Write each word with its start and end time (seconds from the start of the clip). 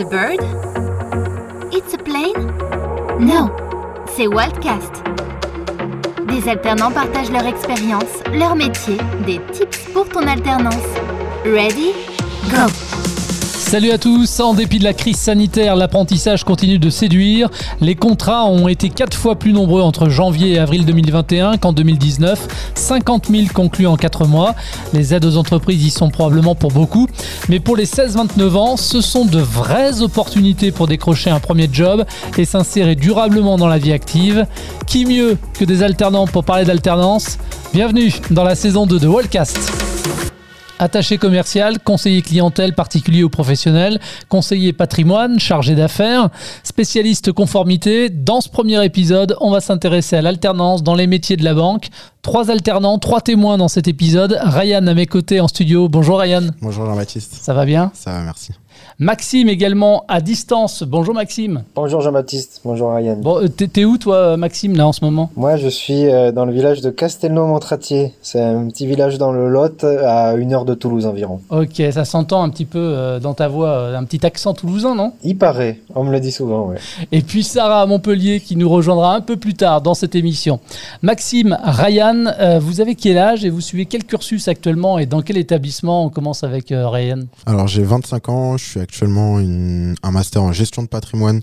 It's 0.00 0.08
a 0.08 0.16
bird? 0.16 0.40
It's 1.74 1.92
a 1.92 1.98
plane? 1.98 2.32
No, 3.20 3.50
c'est 4.16 4.28
Wildcast. 4.28 5.02
Des 6.26 6.48
alternants 6.48 6.90
partagent 6.90 7.30
leur 7.30 7.44
expérience, 7.44 8.22
leur 8.32 8.56
métier, 8.56 8.96
des 9.26 9.42
tips 9.52 9.90
pour 9.92 10.08
ton 10.08 10.26
alternance. 10.26 10.86
Ready? 11.44 11.92
Go! 12.50 12.89
Salut 13.70 13.92
à 13.92 13.98
tous, 13.98 14.40
en 14.40 14.52
dépit 14.52 14.80
de 14.80 14.84
la 14.84 14.94
crise 14.94 15.16
sanitaire, 15.16 15.76
l'apprentissage 15.76 16.42
continue 16.42 16.80
de 16.80 16.90
séduire. 16.90 17.48
Les 17.80 17.94
contrats 17.94 18.44
ont 18.46 18.66
été 18.66 18.88
4 18.88 19.16
fois 19.16 19.36
plus 19.36 19.52
nombreux 19.52 19.80
entre 19.80 20.08
janvier 20.08 20.54
et 20.54 20.58
avril 20.58 20.84
2021 20.84 21.56
qu'en 21.56 21.72
2019, 21.72 22.48
50 22.74 23.28
000 23.28 23.46
conclus 23.54 23.86
en 23.86 23.94
4 23.94 24.26
mois. 24.26 24.56
Les 24.92 25.14
aides 25.14 25.24
aux 25.24 25.36
entreprises 25.36 25.84
y 25.84 25.90
sont 25.90 26.10
probablement 26.10 26.56
pour 26.56 26.72
beaucoup, 26.72 27.06
mais 27.48 27.60
pour 27.60 27.76
les 27.76 27.86
16-29 27.86 28.56
ans, 28.56 28.76
ce 28.76 29.00
sont 29.00 29.24
de 29.24 29.38
vraies 29.38 30.02
opportunités 30.02 30.72
pour 30.72 30.88
décrocher 30.88 31.30
un 31.30 31.38
premier 31.38 31.68
job 31.72 32.04
et 32.38 32.44
s'insérer 32.44 32.96
durablement 32.96 33.56
dans 33.56 33.68
la 33.68 33.78
vie 33.78 33.92
active. 33.92 34.48
Qui 34.88 35.06
mieux 35.06 35.38
que 35.54 35.64
des 35.64 35.84
alternants 35.84 36.26
pour 36.26 36.42
parler 36.42 36.64
d'alternance? 36.64 37.38
Bienvenue 37.72 38.12
dans 38.32 38.42
la 38.42 38.56
saison 38.56 38.84
2 38.84 38.98
de 38.98 39.06
Wallcast. 39.06 39.89
Attaché 40.82 41.18
commercial, 41.18 41.78
conseiller 41.78 42.22
clientèle 42.22 42.74
particulier 42.74 43.22
ou 43.22 43.28
professionnel, 43.28 44.00
conseiller 44.30 44.72
patrimoine, 44.72 45.38
chargé 45.38 45.74
d'affaires, 45.74 46.30
spécialiste 46.62 47.32
conformité. 47.32 48.08
Dans 48.08 48.40
ce 48.40 48.48
premier 48.48 48.82
épisode, 48.82 49.36
on 49.42 49.50
va 49.50 49.60
s'intéresser 49.60 50.16
à 50.16 50.22
l'alternance 50.22 50.82
dans 50.82 50.94
les 50.94 51.06
métiers 51.06 51.36
de 51.36 51.44
la 51.44 51.52
banque. 51.52 51.88
Trois 52.22 52.50
alternants, 52.50 52.98
trois 52.98 53.20
témoins 53.20 53.58
dans 53.58 53.68
cet 53.68 53.88
épisode. 53.88 54.38
Ryan 54.42 54.86
à 54.86 54.94
mes 54.94 55.04
côtés 55.06 55.38
en 55.40 55.48
studio. 55.48 55.90
Bonjour 55.90 56.18
Ryan. 56.18 56.48
Bonjour 56.62 56.86
Jean-Baptiste. 56.86 57.34
Ça 57.34 57.52
va 57.52 57.66
bien? 57.66 57.92
Ça 57.94 58.12
va, 58.12 58.20
merci. 58.20 58.52
Maxime 59.02 59.48
également 59.48 60.04
à 60.08 60.20
distance. 60.20 60.82
Bonjour 60.82 61.14
Maxime. 61.14 61.62
Bonjour 61.74 62.02
Jean-Baptiste, 62.02 62.60
bonjour 62.66 62.92
Ryan. 62.92 63.16
Bon, 63.16 63.42
euh, 63.42 63.48
t'es 63.48 63.86
où 63.86 63.96
toi 63.96 64.36
Maxime 64.36 64.76
là 64.76 64.86
en 64.86 64.92
ce 64.92 65.02
moment? 65.02 65.30
Moi 65.36 65.56
je 65.56 65.68
suis 65.68 66.06
euh, 66.06 66.32
dans 66.32 66.44
le 66.44 66.52
village 66.52 66.82
de 66.82 66.90
Castelnau-Montratier. 66.90 68.12
C'est 68.20 68.42
un 68.42 68.68
petit 68.68 68.86
village 68.86 69.16
dans 69.16 69.32
le 69.32 69.48
Lot 69.48 69.84
à 69.84 70.34
une 70.34 70.52
heure 70.52 70.66
de 70.66 70.74
Toulouse 70.74 71.06
environ. 71.06 71.40
Ok, 71.48 71.82
ça 71.92 72.04
s'entend 72.04 72.42
un 72.42 72.50
petit 72.50 72.66
peu 72.66 72.78
euh, 72.78 73.20
dans 73.20 73.32
ta 73.32 73.48
voix, 73.48 73.96
un 73.96 74.04
petit 74.04 74.26
accent 74.26 74.52
toulousain 74.52 74.94
non? 74.94 75.14
Il 75.24 75.38
paraît, 75.38 75.80
on 75.94 76.04
me 76.04 76.12
le 76.12 76.20
dit 76.20 76.32
souvent, 76.32 76.66
ouais. 76.66 76.76
Et 77.10 77.22
puis 77.22 77.42
Sarah 77.42 77.80
à 77.80 77.86
Montpellier 77.86 78.40
qui 78.40 78.54
nous 78.56 78.68
rejoindra 78.68 79.14
un 79.14 79.22
peu 79.22 79.36
plus 79.36 79.54
tard 79.54 79.80
dans 79.80 79.94
cette 79.94 80.14
émission. 80.14 80.60
Maxime, 81.00 81.56
Ryan, 81.64 82.58
vous 82.60 82.82
avez 82.82 82.96
quel 82.96 83.16
âge 83.16 83.46
et 83.46 83.48
vous 83.48 83.62
suivez 83.62 83.86
quel 83.86 84.04
cursus 84.04 84.46
actuellement 84.46 84.98
et 84.98 85.06
dans 85.06 85.22
quel 85.22 85.38
établissement? 85.38 86.04
On 86.04 86.10
commence 86.10 86.44
avec 86.44 86.66
Ryan. 86.68 87.20
Alors 87.46 87.66
j'ai 87.66 87.82
25 87.82 88.28
ans, 88.28 88.56
je 88.58 88.64
suis 88.70 88.80
actuellement 88.80 89.38
un 89.38 90.10
master 90.10 90.42
en 90.42 90.52
gestion 90.52 90.82
de 90.82 90.88
patrimoine 90.88 91.42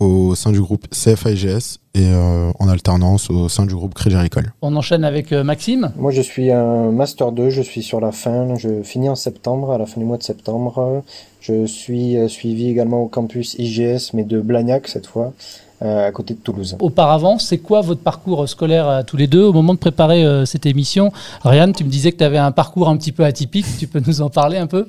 au 0.00 0.34
sein 0.34 0.52
du 0.52 0.60
groupe 0.60 0.86
CFIGS 0.90 1.78
et 1.94 2.06
euh, 2.06 2.52
en 2.58 2.68
alternance 2.68 3.30
au 3.30 3.48
sein 3.48 3.66
du 3.66 3.74
groupe 3.74 3.94
Crédit 3.94 4.16
Agricole. 4.16 4.52
On 4.62 4.76
enchaîne 4.76 5.04
avec 5.04 5.32
euh, 5.32 5.42
Maxime. 5.42 5.90
Moi 5.96 6.12
je 6.12 6.22
suis 6.22 6.52
un 6.52 6.92
master 6.92 7.32
2, 7.32 7.50
je 7.50 7.62
suis 7.62 7.82
sur 7.82 8.00
la 8.00 8.12
fin, 8.12 8.54
je 8.56 8.82
finis 8.82 9.08
en 9.08 9.16
septembre, 9.16 9.72
à 9.72 9.78
la 9.78 9.86
fin 9.86 10.00
du 10.00 10.06
mois 10.06 10.18
de 10.18 10.22
septembre. 10.22 11.02
Je 11.40 11.66
suis 11.66 12.16
euh, 12.16 12.28
suivi 12.28 12.68
également 12.68 13.02
au 13.02 13.08
campus 13.08 13.56
IGS, 13.58 14.12
mais 14.14 14.22
de 14.22 14.40
Blagnac 14.40 14.86
cette 14.86 15.06
fois. 15.06 15.32
à 15.80 16.10
côté 16.12 16.34
de 16.34 16.40
Toulouse. 16.40 16.76
Auparavant, 16.80 17.38
c'est 17.38 17.58
quoi 17.58 17.82
votre 17.82 18.00
parcours 18.00 18.48
scolaire 18.48 19.04
tous 19.06 19.16
les 19.16 19.28
deux 19.28 19.44
au 19.44 19.52
moment 19.52 19.74
de 19.74 19.78
préparer 19.78 20.24
cette 20.44 20.66
émission? 20.66 21.12
Ryan, 21.44 21.70
tu 21.70 21.84
me 21.84 21.88
disais 21.88 22.10
que 22.10 22.18
tu 22.18 22.24
avais 22.24 22.38
un 22.38 22.50
parcours 22.50 22.88
un 22.88 22.96
petit 22.96 23.12
peu 23.12 23.24
atypique, 23.24 23.66
tu 23.78 23.86
peux 23.86 24.02
nous 24.04 24.20
en 24.20 24.28
parler 24.28 24.58
un 24.58 24.66
peu? 24.66 24.88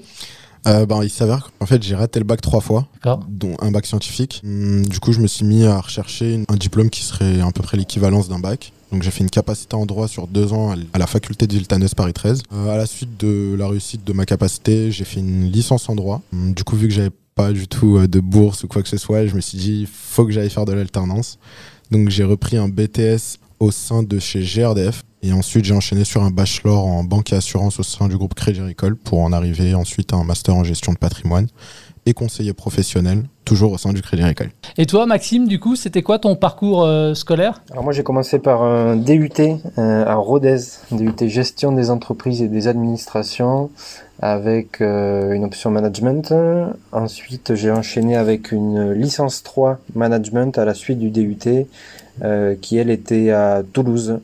Euh, 0.67 0.85
ben, 0.85 1.03
il 1.03 1.09
s'avère 1.09 1.51
qu'en 1.57 1.65
fait 1.65 1.81
j'ai 1.81 1.95
raté 1.95 2.19
le 2.19 2.25
bac 2.25 2.41
trois 2.41 2.61
fois, 2.61 2.87
dont 3.29 3.55
un 3.59 3.71
bac 3.71 3.85
scientifique. 3.85 4.41
Hum, 4.43 4.85
du 4.85 4.99
coup, 4.99 5.13
je 5.13 5.19
me 5.19 5.27
suis 5.27 5.45
mis 5.45 5.65
à 5.65 5.79
rechercher 5.79 6.43
un 6.47 6.55
diplôme 6.55 6.89
qui 6.89 7.03
serait 7.03 7.41
à 7.41 7.51
peu 7.51 7.61
près 7.61 7.77
l'équivalence 7.77 8.29
d'un 8.29 8.39
bac. 8.39 8.73
Donc 8.91 9.03
j'ai 9.03 9.11
fait 9.11 9.23
une 9.23 9.29
capacité 9.29 9.75
en 9.75 9.85
droit 9.85 10.07
sur 10.07 10.27
deux 10.27 10.51
ans 10.51 10.73
à 10.93 10.97
la 10.97 11.05
faculté 11.05 11.45
de 11.45 11.53
Villetaneuse 11.53 11.93
Paris 11.93 12.13
13. 12.13 12.41
Euh, 12.51 12.73
à 12.73 12.77
la 12.77 12.87
suite 12.87 13.19
de 13.19 13.55
la 13.57 13.67
réussite 13.67 14.03
de 14.03 14.13
ma 14.13 14.25
capacité, 14.25 14.91
j'ai 14.91 15.05
fait 15.05 15.19
une 15.19 15.51
licence 15.51 15.89
en 15.89 15.95
droit. 15.95 16.21
Hum, 16.33 16.53
du 16.53 16.63
coup, 16.63 16.75
vu 16.75 16.87
que 16.87 16.93
j'avais 16.93 17.11
pas 17.35 17.51
du 17.51 17.67
tout 17.67 17.97
euh, 17.97 18.07
de 18.07 18.19
bourse 18.19 18.63
ou 18.63 18.67
quoi 18.67 18.81
que 18.81 18.89
ce 18.89 18.97
soit, 18.97 19.27
je 19.27 19.35
me 19.35 19.41
suis 19.41 19.57
dit 19.57 19.87
faut 19.91 20.25
que 20.25 20.31
j'aille 20.31 20.49
faire 20.49 20.65
de 20.65 20.73
l'alternance. 20.73 21.37
Donc 21.91 22.09
j'ai 22.09 22.23
repris 22.23 22.57
un 22.57 22.67
BTS 22.67 23.37
au 23.59 23.71
sein 23.71 24.03
de 24.03 24.19
chez 24.19 24.41
GRDF 24.41 25.03
et 25.21 25.33
ensuite, 25.33 25.65
j'ai 25.65 25.73
enchaîné 25.73 26.05
sur 26.05 26.23
un 26.23 26.31
bachelor 26.31 26.85
en 26.85 27.03
banque 27.03 27.33
et 27.33 27.35
assurance 27.35 27.79
au 27.79 27.83
sein 27.83 28.07
du 28.07 28.17
groupe 28.17 28.35
Crédit 28.35 28.61
Agricole 28.61 28.95
pour 28.95 29.19
en 29.19 29.33
arriver 29.33 29.73
ensuite 29.75 30.13
à 30.13 30.15
un 30.15 30.23
master 30.23 30.55
en 30.55 30.63
gestion 30.63 30.93
de 30.93 30.97
patrimoine 30.97 31.47
et 32.05 32.13
conseiller 32.13 32.53
professionnel, 32.53 33.23
toujours 33.43 33.73
au 33.73 33.77
sein 33.77 33.91
du 33.91 34.01
Crédit 34.01 34.23
Agricole. 34.23 34.51
Et 34.77 34.85
toi, 34.85 35.05
Maxime, 35.05 35.45
du 35.47 35.59
coup, 35.59 35.75
c'était 35.75 36.01
quoi 36.03 36.19
ton 36.19 36.37
parcours 36.37 36.85
euh, 36.85 37.13
scolaire? 37.15 37.61
Alors 37.71 37.83
moi, 37.83 37.91
j'ai 37.91 38.03
commencé 38.03 38.39
par 38.39 38.63
un 38.63 38.95
DUT 38.95 39.29
euh, 39.77 40.05
à 40.05 40.15
Rodez, 40.15 40.59
DUT 40.91 41.27
gestion 41.27 41.73
des 41.73 41.89
entreprises 41.89 42.41
et 42.41 42.47
des 42.47 42.69
administrations 42.69 43.69
avec 44.21 44.79
euh, 44.79 45.33
une 45.33 45.43
option 45.43 45.69
management. 45.69 46.33
Ensuite, 46.93 47.55
j'ai 47.55 47.71
enchaîné 47.71 48.15
avec 48.15 48.53
une 48.53 48.93
licence 48.93 49.43
3 49.43 49.79
management 49.95 50.57
à 50.57 50.63
la 50.63 50.73
suite 50.73 50.99
du 50.99 51.09
DUT 51.09 51.67
qui, 52.61 52.77
elle, 52.77 52.89
était 52.89 53.31
à 53.31 53.63
Toulouse 53.73 54.19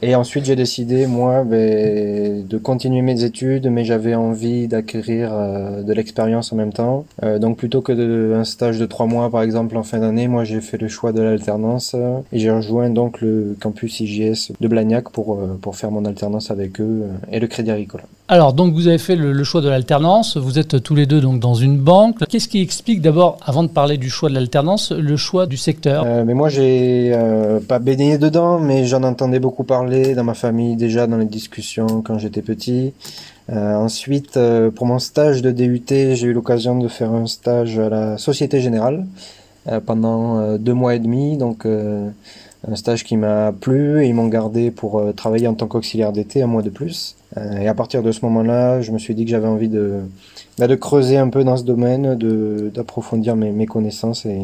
et 0.00 0.14
ensuite, 0.14 0.44
j'ai 0.44 0.54
décidé, 0.54 1.06
moi, 1.08 1.42
ben, 1.42 2.46
de 2.46 2.58
continuer 2.58 3.02
mes 3.02 3.24
études, 3.24 3.68
mais 3.68 3.84
j'avais 3.84 4.14
envie 4.14 4.68
d'acquérir 4.68 5.30
euh, 5.32 5.82
de 5.82 5.92
l'expérience 5.92 6.52
en 6.52 6.56
même 6.56 6.72
temps. 6.72 7.04
Euh, 7.24 7.40
donc, 7.40 7.56
plutôt 7.56 7.80
que 7.80 7.92
de, 7.92 8.32
un 8.36 8.44
stage 8.44 8.78
de 8.78 8.86
trois 8.86 9.06
mois, 9.06 9.28
par 9.28 9.42
exemple, 9.42 9.76
en 9.76 9.82
fin 9.82 9.98
d'année, 9.98 10.28
moi, 10.28 10.44
j'ai 10.44 10.60
fait 10.60 10.78
le 10.78 10.86
choix 10.86 11.12
de 11.12 11.20
l'alternance 11.20 11.96
euh, 11.96 12.20
et 12.32 12.38
j'ai 12.38 12.50
rejoint 12.50 12.90
donc 12.90 13.20
le 13.20 13.56
campus 13.60 13.98
IGS 14.00 14.52
de 14.60 14.68
Blagnac 14.68 15.10
pour, 15.10 15.38
pour 15.60 15.76
faire 15.76 15.90
mon 15.90 16.04
alternance 16.04 16.52
avec 16.52 16.80
eux 16.80 17.08
et 17.32 17.40
le 17.40 17.46
Crédit 17.48 17.72
Agricole. 17.72 18.02
Alors, 18.28 18.52
donc, 18.52 18.74
vous 18.74 18.88
avez 18.88 18.98
fait 18.98 19.16
le, 19.16 19.42
choix 19.44 19.60
de 19.60 19.68
l'alternance. 19.68 20.36
Vous 20.36 20.58
êtes 20.58 20.82
tous 20.82 20.94
les 20.94 21.06
deux 21.06 21.20
donc 21.20 21.40
dans 21.40 21.54
une 21.54 21.78
banque. 21.78 22.26
Qu'est-ce 22.28 22.48
qui 22.48 22.60
explique 22.60 23.00
d'abord, 23.00 23.38
avant 23.42 23.62
de 23.62 23.68
parler 23.68 23.96
du 23.96 24.10
choix 24.10 24.28
de 24.28 24.34
l'alternance, 24.34 24.92
le 24.92 25.16
choix 25.16 25.46
du 25.46 25.56
secteur? 25.56 26.04
Mais 26.24 26.34
moi, 26.34 26.48
j'ai 26.48 27.18
pas 27.68 27.78
baigné 27.78 28.18
dedans, 28.18 28.58
mais 28.58 28.84
j'en 28.84 29.02
entendais 29.02 29.40
beaucoup 29.40 29.64
parler 29.64 30.14
dans 30.14 30.24
ma 30.24 30.34
famille 30.34 30.76
déjà 30.76 31.06
dans 31.06 31.16
les 31.16 31.26
discussions 31.26 32.02
quand 32.02 32.18
j'étais 32.18 32.42
petit. 32.42 32.92
Euh, 33.50 33.74
ensuite, 33.74 34.36
euh, 34.36 34.70
pour 34.70 34.86
mon 34.86 34.98
stage 34.98 35.40
de 35.40 35.50
DUT, 35.50 35.84
j'ai 35.88 36.26
eu 36.26 36.32
l'occasion 36.32 36.78
de 36.78 36.88
faire 36.88 37.12
un 37.12 37.26
stage 37.26 37.78
à 37.78 37.88
la 37.88 38.18
Société 38.18 38.60
Générale 38.60 39.06
euh, 39.68 39.80
pendant 39.80 40.58
deux 40.58 40.74
mois 40.74 40.94
et 40.94 40.98
demi. 40.98 41.36
Donc, 41.38 41.66
un 42.66 42.74
stage 42.76 43.04
qui 43.04 43.16
m'a 43.16 43.52
plu 43.52 44.02
et 44.02 44.08
ils 44.08 44.14
m'ont 44.14 44.28
gardé 44.28 44.70
pour 44.70 45.02
travailler 45.14 45.46
en 45.46 45.54
tant 45.54 45.66
qu'auxiliaire 45.66 46.12
d'été 46.12 46.42
un 46.42 46.46
mois 46.46 46.62
de 46.62 46.70
plus. 46.70 47.16
et 47.36 47.68
à 47.68 47.74
partir 47.74 48.02
de 48.02 48.10
ce 48.10 48.24
moment-là, 48.24 48.80
je 48.80 48.90
me 48.90 48.98
suis 48.98 49.14
dit 49.14 49.24
que 49.24 49.30
j'avais 49.30 49.46
envie 49.46 49.68
de, 49.68 50.00
bah, 50.58 50.66
de 50.66 50.74
creuser 50.74 51.18
un 51.18 51.28
peu 51.28 51.44
dans 51.44 51.56
ce 51.56 51.62
domaine, 51.62 52.16
d'approfondir 52.74 53.36
mes, 53.36 53.52
mes 53.52 53.66
connaissances 53.66 54.26
et, 54.26 54.40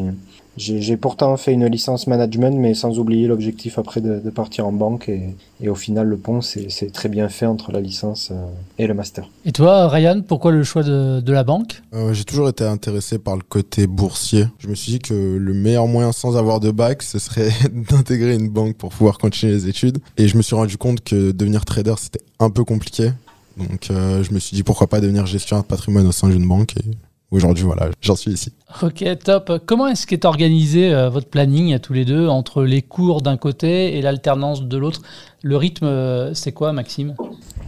j'ai 0.57 0.97
pourtant 0.97 1.35
fait 1.37 1.53
une 1.53 1.65
licence 1.67 2.07
management, 2.07 2.57
mais 2.57 2.73
sans 2.73 2.97
oublier 2.97 3.27
l'objectif 3.27 3.77
après 3.77 3.99
de, 4.01 4.19
de, 4.19 4.29
partir 4.29 4.65
en 4.65 4.71
banque. 4.71 5.09
Et, 5.09 5.35
et 5.61 5.69
au 5.69 5.75
final, 5.75 6.07
le 6.07 6.17
pont, 6.17 6.41
c'est 6.41 6.91
très 6.93 7.09
bien 7.09 7.27
fait 7.29 7.45
entre 7.45 7.71
la 7.71 7.81
licence 7.81 8.29
euh, 8.31 8.45
et 8.77 8.87
le 8.87 8.93
master. 8.93 9.29
Et 9.45 9.51
toi, 9.51 9.87
Ryan, 9.87 10.21
pourquoi 10.25 10.51
le 10.51 10.63
choix 10.63 10.83
de, 10.83 11.19
de 11.19 11.33
la 11.33 11.43
banque? 11.43 11.81
Euh, 11.93 12.13
J'ai 12.13 12.23
toujours 12.23 12.47
été 12.49 12.63
intéressé 12.63 13.19
par 13.19 13.35
le 13.35 13.41
côté 13.41 13.87
boursier. 13.87 14.47
Je 14.59 14.67
me 14.69 14.75
suis 14.75 14.93
dit 14.93 14.99
que 14.99 15.13
le 15.13 15.53
meilleur 15.53 15.87
moyen 15.87 16.11
sans 16.11 16.37
avoir 16.37 16.59
de 16.59 16.71
bac, 16.71 17.03
ce 17.03 17.19
serait 17.19 17.49
d'intégrer 17.89 18.35
une 18.35 18.49
banque 18.49 18.75
pour 18.77 18.89
pouvoir 18.89 19.17
continuer 19.17 19.53
les 19.53 19.67
études. 19.67 19.99
Et 20.17 20.27
je 20.27 20.37
me 20.37 20.41
suis 20.41 20.55
rendu 20.55 20.77
compte 20.77 21.01
que 21.01 21.31
devenir 21.31 21.65
trader, 21.65 21.95
c'était 21.97 22.21
un 22.39 22.49
peu 22.49 22.63
compliqué. 22.63 23.11
Donc 23.57 23.89
euh, 23.89 24.23
je 24.23 24.33
me 24.33 24.39
suis 24.39 24.55
dit 24.55 24.63
pourquoi 24.63 24.87
pas 24.87 24.99
devenir 24.99 25.25
gestionnaire 25.25 25.63
de 25.63 25.67
patrimoine 25.67 26.07
au 26.07 26.11
sein 26.11 26.29
d'une 26.29 26.47
banque. 26.47 26.75
Et 26.77 26.91
aujourd'hui, 27.31 27.63
voilà, 27.63 27.89
j'en 28.01 28.15
suis 28.15 28.31
ici. 28.31 28.53
Ok, 28.81 29.03
top. 29.23 29.61
Comment 29.65 29.87
est-ce 29.87 30.07
qu'est 30.07 30.25
organisé 30.25 30.93
euh, 30.93 31.09
votre 31.09 31.27
planning 31.27 31.73
à 31.73 31.79
tous 31.79 31.93
les 31.93 32.05
deux 32.05 32.27
entre 32.27 32.63
les 32.63 32.81
cours 32.81 33.21
d'un 33.21 33.37
côté 33.37 33.97
et 33.97 34.01
l'alternance 34.01 34.63
de 34.63 34.77
l'autre? 34.77 35.01
Le 35.41 35.57
rythme, 35.57 35.85
euh, 35.85 36.33
c'est 36.33 36.51
quoi, 36.51 36.73
Maxime? 36.73 37.15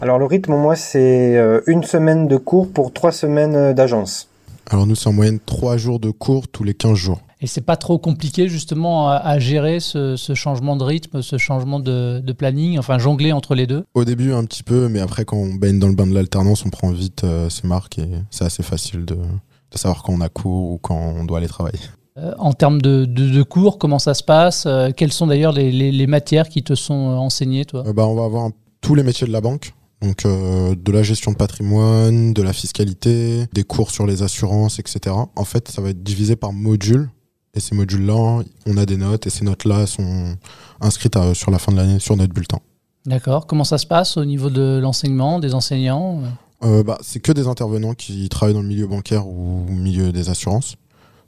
Alors, 0.01 0.19
le 0.19 0.25
rythme, 0.25 0.55
moi, 0.55 0.75
c'est 0.75 1.37
euh, 1.37 1.61
une 1.67 1.83
semaine 1.83 2.27
de 2.27 2.37
cours 2.37 2.71
pour 2.71 2.93
trois 2.93 3.11
semaines 3.11 3.73
d'agence. 3.73 4.29
Alors, 4.69 4.85
nous, 4.85 4.95
c'est 4.95 5.09
en 5.09 5.13
moyenne 5.13 5.39
trois 5.45 5.77
jours 5.77 5.99
de 5.99 6.11
cours 6.11 6.47
tous 6.47 6.63
les 6.63 6.73
15 6.73 6.93
jours. 6.95 7.21
Et 7.39 7.47
c'est 7.47 7.61
pas 7.61 7.77
trop 7.77 7.99
compliqué 7.99 8.47
justement 8.47 9.09
à, 9.09 9.37
gérer 9.37 9.79
ce, 9.79 10.15
changement 10.33 10.75
de 10.75 10.83
rythme, 10.83 11.21
ce 11.21 11.37
changement 11.37 11.79
de, 11.79 12.33
planning, 12.33 12.79
enfin 12.79 12.97
jongler 12.97 13.31
entre 13.31 13.53
les 13.53 13.67
deux? 13.67 13.83
Au 13.93 14.05
début 14.05 14.33
un 14.33 14.43
petit 14.45 14.63
peu, 14.63 14.89
mais 14.89 14.99
après 14.99 15.23
quand 15.25 15.37
on 15.37 15.53
baigne 15.53 15.79
dans 15.79 15.87
le 15.87 15.95
bain 15.95 16.07
de 16.07 16.13
l'alternance, 16.13 16.65
on 16.65 16.69
prend 16.69 16.91
vite 16.91 17.25
ses 17.49 17.67
marques 17.67 17.99
et 17.99 18.09
c'est 18.31 18.45
assez 18.45 18.63
facile 18.63 19.05
de, 19.05 19.15
de 19.15 19.77
savoir 19.77 20.03
quand 20.03 20.13
on 20.13 20.21
a 20.21 20.29
cours 20.29 20.71
ou 20.71 20.77
quand 20.79 20.95
on 20.95 21.25
doit 21.25 21.37
aller 21.37 21.47
travailler. 21.47 21.79
Euh, 22.17 22.33
en 22.39 22.53
termes 22.53 22.81
de, 22.81 23.43
cours, 23.43 23.77
comment 23.77 23.99
ça 23.99 24.13
se 24.13 24.23
passe? 24.23 24.65
Euh, 24.65 24.89
Quelles 24.95 25.13
sont 25.13 25.27
d'ailleurs 25.27 25.51
les, 25.53 26.07
matières 26.07 26.49
qui 26.49 26.63
te 26.63 26.73
sont 26.75 27.11
euh, 27.11 27.15
enseignées, 27.15 27.65
toi? 27.65 27.83
Bah, 27.93 28.07
On 28.07 28.15
va 28.15 28.25
avoir 28.25 28.49
tous 28.81 28.95
les 28.95 29.03
métiers 29.03 29.27
de 29.27 29.31
la 29.31 29.41
banque. 29.41 29.73
Donc 30.03 30.25
de 30.27 30.91
la 30.91 31.01
gestion 31.01 31.31
de 31.31 31.37
patrimoine, 31.37 32.31
de 32.31 32.43
la 32.43 32.53
fiscalité, 32.53 33.47
des 33.51 33.63
cours 33.63 33.89
sur 33.89 34.05
les 34.05 34.21
assurances, 34.21 34.77
etc. 34.77 35.15
En 35.35 35.43
fait, 35.43 35.69
ça 35.69 35.81
va 35.81 35.89
être 35.89 36.03
divisé 36.03 36.35
par 36.35 36.53
modules. 36.53 37.09
Et 37.57 37.59
ces 37.59 37.73
modules-là, 37.73 38.43
on 38.67 38.77
a 38.77 38.85
des 38.85 38.97
notes 38.97 39.25
et 39.25 39.31
ces 39.31 39.43
notes-là 39.43 39.87
sont 39.87 40.37
inscrites 40.79 41.17
sur 41.33 41.49
la 41.49 41.57
fin 41.57 41.71
de 41.71 41.77
l'année 41.77 41.97
sur 41.97 42.15
notre 42.15 42.31
bulletin. 42.31 42.59
D'accord. 43.07 43.47
Comment 43.47 43.63
ça 43.63 43.79
se 43.79 43.87
passe 43.87 44.15
au 44.15 44.25
niveau 44.25 44.51
de 44.51 44.79
l'enseignement, 44.79 45.39
des 45.39 45.55
enseignants 45.55 46.21
euh, 46.63 46.83
bah, 46.83 46.99
C'est 47.01 47.19
que 47.19 47.31
des 47.31 47.47
intervenants 47.47 47.95
qui 47.95 48.29
travaillent 48.29 48.53
dans 48.53 48.61
le 48.61 48.67
milieu 48.67 48.85
bancaire 48.85 49.27
ou 49.27 49.65
au 49.67 49.71
milieu 49.71 50.11
des 50.11 50.29
assurances. 50.29 50.75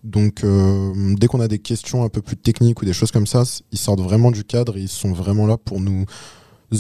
Donc, 0.04 0.44
euh, 0.44 1.16
dès 1.18 1.26
qu'on 1.26 1.40
a 1.40 1.48
des 1.48 1.58
questions 1.58 2.04
un 2.04 2.10
peu 2.10 2.22
plus 2.22 2.38
techniques 2.38 2.80
ou 2.82 2.86
des 2.86 2.94
choses 2.94 3.12
comme 3.12 3.28
ça, 3.28 3.44
ils 3.72 3.80
sortent 3.80 4.02
vraiment 4.02 4.30
du 4.30 4.44
cadre 4.44 4.78
et 4.78 4.82
ils 4.82 4.88
sont 4.88 5.12
vraiment 5.12 5.48
là 5.48 5.58
pour 5.58 5.80
nous 5.80 6.06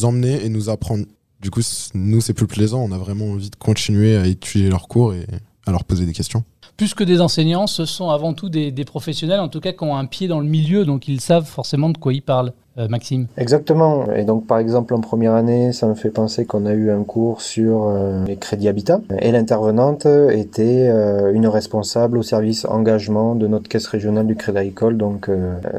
emmener 0.03 0.45
et 0.45 0.49
nous 0.49 0.69
apprendre. 0.69 1.05
Du 1.41 1.49
coup, 1.49 1.61
nous, 1.95 2.21
c'est 2.21 2.33
plus 2.33 2.47
plaisant. 2.47 2.83
On 2.83 2.91
a 2.91 2.99
vraiment 2.99 3.31
envie 3.31 3.49
de 3.49 3.55
continuer 3.55 4.15
à 4.15 4.27
étudier 4.27 4.69
leurs 4.69 4.87
cours 4.87 5.15
et 5.15 5.25
à 5.69 5.71
leur 5.71 5.83
poser 5.85 6.05
des 6.05 6.13
questions. 6.13 6.43
Plus 6.77 6.93
que 6.93 7.03
des 7.03 7.21
enseignants, 7.21 7.67
ce 7.67 7.85
sont 7.85 8.09
avant 8.09 8.33
tout 8.33 8.49
des, 8.49 8.71
des 8.71 8.85
professionnels, 8.85 9.39
en 9.39 9.49
tout 9.49 9.59
cas, 9.59 9.73
qui 9.73 9.83
ont 9.83 9.95
un 9.95 10.05
pied 10.05 10.27
dans 10.27 10.39
le 10.39 10.47
milieu, 10.47 10.85
donc 10.85 11.07
ils 11.07 11.21
savent 11.21 11.45
forcément 11.45 11.89
de 11.89 11.97
quoi 11.97 12.13
ils 12.13 12.21
parlent. 12.21 12.53
Euh, 12.79 12.87
Maxime 12.87 13.27
Exactement. 13.37 14.05
Et 14.13 14.23
donc, 14.23 14.47
par 14.47 14.57
exemple, 14.57 14.93
en 14.93 15.01
première 15.01 15.33
année, 15.33 15.73
ça 15.73 15.87
me 15.87 15.95
fait 15.95 16.09
penser 16.09 16.45
qu'on 16.45 16.65
a 16.65 16.73
eu 16.73 16.91
un 16.91 17.03
cours 17.03 17.41
sur 17.41 17.83
euh, 17.83 18.23
les 18.25 18.37
crédits 18.37 18.69
habitat. 18.69 19.01
Et 19.19 19.31
l'intervenante 19.31 20.05
était 20.05 20.87
euh, 20.87 21.33
une 21.33 21.47
responsable 21.47 22.17
au 22.17 22.23
service 22.23 22.65
engagement 22.65 23.35
de 23.35 23.47
notre 23.47 23.67
caisse 23.67 23.87
régionale 23.87 24.27
du 24.27 24.35
Crédit 24.35 24.59
Agricole. 24.59 24.97
Donc, 24.97 25.29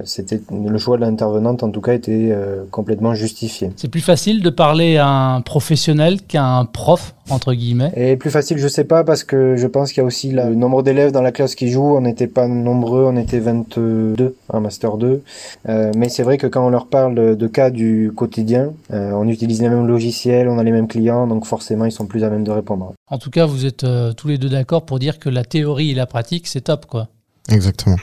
c'était 0.04 0.40
le 0.52 0.78
choix 0.78 0.96
de 0.96 1.02
l'intervenante, 1.02 1.62
en 1.62 1.70
tout 1.70 1.80
cas, 1.80 1.94
était 1.94 2.34
complètement 2.70 3.14
justifié. 3.14 3.70
C'est 3.76 3.88
plus 3.88 4.00
facile 4.00 4.42
de 4.42 4.50
parler 4.50 4.96
à 4.96 5.08
un 5.08 5.40
professionnel 5.40 6.20
qu'à 6.22 6.44
un 6.44 6.64
prof, 6.64 7.14
entre 7.30 7.54
guillemets 7.54 7.92
Et 7.96 8.16
plus 8.16 8.30
facile, 8.30 8.58
je 8.58 8.68
sais 8.68 8.84
pas, 8.84 9.04
parce 9.04 9.24
que 9.24 9.56
je 9.56 9.66
pense 9.66 9.92
qu'il 9.92 10.02
y 10.02 10.04
a 10.04 10.06
aussi 10.06 10.30
le 10.30 10.54
nombre 10.54 10.82
d'élèves 10.82 11.12
dans 11.12 11.22
la 11.22 11.32
classe 11.32 11.54
qui 11.54 11.70
jouent. 11.70 11.96
On 11.96 12.02
n'était 12.02 12.26
pas 12.26 12.46
nombreux, 12.46 13.04
on 13.04 13.16
était 13.16 13.38
22 13.38 14.34
en 14.48 14.60
Master 14.60 14.96
2. 14.96 15.22
mais 15.96 16.08
c'est 16.08 16.22
vrai 16.22 16.38
que 16.38 16.46
quand 16.46 16.66
on 16.66 16.70
leur 16.70 16.86
parle 16.90 17.36
de 17.36 17.46
cas 17.46 17.70
du 17.70 18.12
quotidien, 18.14 18.72
euh, 18.92 19.12
on 19.12 19.28
utilise 19.28 19.62
les 19.62 19.68
mêmes 19.68 19.86
logiciels, 19.86 20.48
on 20.48 20.58
a 20.58 20.64
les 20.64 20.72
mêmes 20.72 20.88
clients, 20.88 21.26
donc 21.26 21.46
forcément 21.46 21.84
ils 21.84 21.92
sont 21.92 22.06
plus 22.06 22.24
à 22.24 22.30
même 22.30 22.44
de 22.44 22.50
répondre. 22.50 22.92
En 23.06 23.18
tout 23.18 23.30
cas, 23.30 23.46
vous 23.46 23.64
êtes 23.64 23.84
euh, 23.84 24.12
tous 24.12 24.28
les 24.28 24.38
deux 24.38 24.48
d'accord 24.48 24.84
pour 24.84 24.98
dire 24.98 25.18
que 25.18 25.28
la 25.28 25.44
théorie 25.44 25.90
et 25.90 25.94
la 25.94 26.06
pratique, 26.06 26.46
c'est 26.46 26.62
top, 26.62 26.86
quoi. 26.86 27.08
Exactement. 27.48 27.96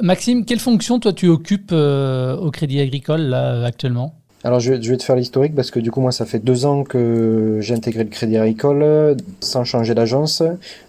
Maxime, 0.00 0.44
quelle 0.44 0.58
fonction 0.58 0.98
toi 0.98 1.12
tu 1.12 1.28
occupes 1.28 1.70
euh, 1.72 2.36
au 2.36 2.50
Crédit 2.50 2.80
Agricole 2.80 3.20
là 3.20 3.64
actuellement? 3.64 4.21
Alors 4.44 4.58
je 4.58 4.72
vais, 4.72 4.96
te 4.96 5.02
faire 5.04 5.14
l'historique 5.14 5.54
parce 5.54 5.70
que 5.70 5.78
du 5.78 5.92
coup 5.92 6.00
moi 6.00 6.10
ça 6.10 6.26
fait 6.26 6.40
deux 6.40 6.66
ans 6.66 6.82
que 6.82 7.58
j'ai 7.60 7.74
intégré 7.74 8.02
le 8.02 8.10
Crédit 8.10 8.36
Agricole 8.36 9.16
sans 9.40 9.64
changer 9.64 9.94
d'agence. 9.94 10.42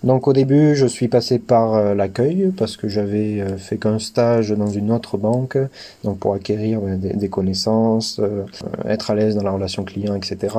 Donc 0.04 0.28
au 0.28 0.34
début 0.34 0.76
je 0.76 0.88
suis 0.88 1.08
passé 1.08 1.38
par 1.38 1.76
euh, 1.76 1.94
l'accueil 1.94 2.52
parce 2.58 2.78
que 2.78 2.88
j'avais 2.88 3.42
euh, 3.42 3.58
fait 3.58 3.78
qu'un 3.78 4.00
stage 4.00 4.50
dans 4.52 4.68
une 4.68 4.92
autre 4.92 5.18
banque, 5.18 5.58
donc 6.04 6.18
pour 6.18 6.34
acquérir 6.34 6.82
des, 6.82 7.30
connaissances, 7.30 8.20
euh, 8.20 8.46
être 8.86 9.12
à 9.12 9.16
l'aise 9.16 9.36
dans 9.36 9.44
la 9.44 9.52
relation 9.52 9.84
client, 9.84 10.16
etc. 10.16 10.56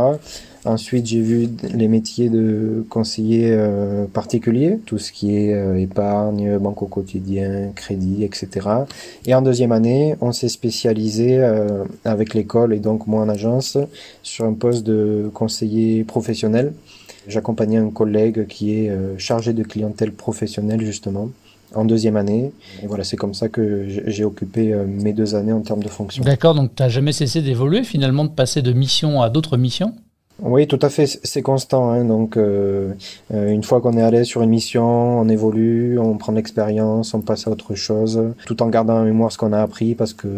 Ensuite, 0.64 1.06
j'ai 1.06 1.20
vu 1.20 1.48
les 1.74 1.88
métiers 1.88 2.30
de 2.30 2.86
conseiller 2.88 3.50
euh, 3.50 4.06
particulier, 4.06 4.78
tout 4.86 4.96
ce 4.98 5.12
qui 5.12 5.36
est 5.36 5.52
euh, 5.52 5.78
épargne, 5.78 6.56
banque 6.56 6.80
au 6.80 6.86
quotidien, 6.86 7.70
crédit, 7.74 8.24
etc. 8.24 8.68
Et 9.26 9.34
en 9.34 9.42
deuxième 9.42 9.72
année, 9.72 10.16
on 10.22 10.32
s'est 10.32 10.48
spécialisé 10.48 11.36
euh, 11.38 11.84
avec 12.06 12.32
l'école 12.32 12.72
et 12.72 12.78
donc 12.78 13.06
moi 13.06 13.22
en 13.22 13.28
agence 13.28 13.76
sur 14.22 14.46
un 14.46 14.54
poste 14.54 14.84
de 14.86 15.30
conseiller 15.34 16.02
professionnel. 16.02 16.72
J'accompagnais 17.28 17.78
un 17.78 17.90
collègue 17.90 18.46
qui 18.46 18.74
est 18.74 18.92
chargé 19.18 19.54
de 19.54 19.62
clientèle 19.62 20.12
professionnelle 20.12 20.82
justement 20.82 21.30
en 21.74 21.86
deuxième 21.86 22.16
année. 22.16 22.52
Et 22.82 22.86
voilà, 22.86 23.02
c'est 23.02 23.16
comme 23.16 23.32
ça 23.32 23.48
que 23.48 23.86
j'ai 23.88 24.24
occupé 24.24 24.74
mes 24.86 25.14
deux 25.14 25.34
années 25.34 25.54
en 25.54 25.62
termes 25.62 25.82
de 25.82 25.88
fonction. 25.88 26.22
D'accord, 26.22 26.54
donc 26.54 26.74
tu 26.74 26.82
n'as 26.82 26.90
jamais 26.90 27.12
cessé 27.12 27.40
d'évoluer 27.40 27.82
finalement, 27.82 28.24
de 28.24 28.30
passer 28.30 28.60
de 28.60 28.72
mission 28.72 29.22
à 29.22 29.30
d'autres 29.30 29.56
missions? 29.56 29.94
Oui, 30.42 30.66
tout 30.66 30.78
à 30.82 30.88
fait, 30.88 31.06
c'est 31.06 31.42
constant. 31.42 31.90
Hein, 31.90 32.04
donc, 32.04 32.36
euh, 32.36 32.92
euh, 33.32 33.50
une 33.50 33.62
fois 33.62 33.80
qu'on 33.80 33.96
est 33.96 34.02
allé 34.02 34.24
sur 34.24 34.42
une 34.42 34.50
mission, 34.50 34.84
on 35.20 35.28
évolue, 35.28 35.98
on 35.98 36.16
prend 36.16 36.32
de 36.32 36.36
l'expérience, 36.36 37.14
on 37.14 37.20
passe 37.20 37.46
à 37.46 37.50
autre 37.50 37.74
chose, 37.76 38.20
tout 38.44 38.60
en 38.62 38.68
gardant 38.68 38.98
en 38.98 39.04
mémoire 39.04 39.30
ce 39.30 39.38
qu'on 39.38 39.52
a 39.52 39.62
appris, 39.62 39.94
parce 39.94 40.12
que 40.12 40.28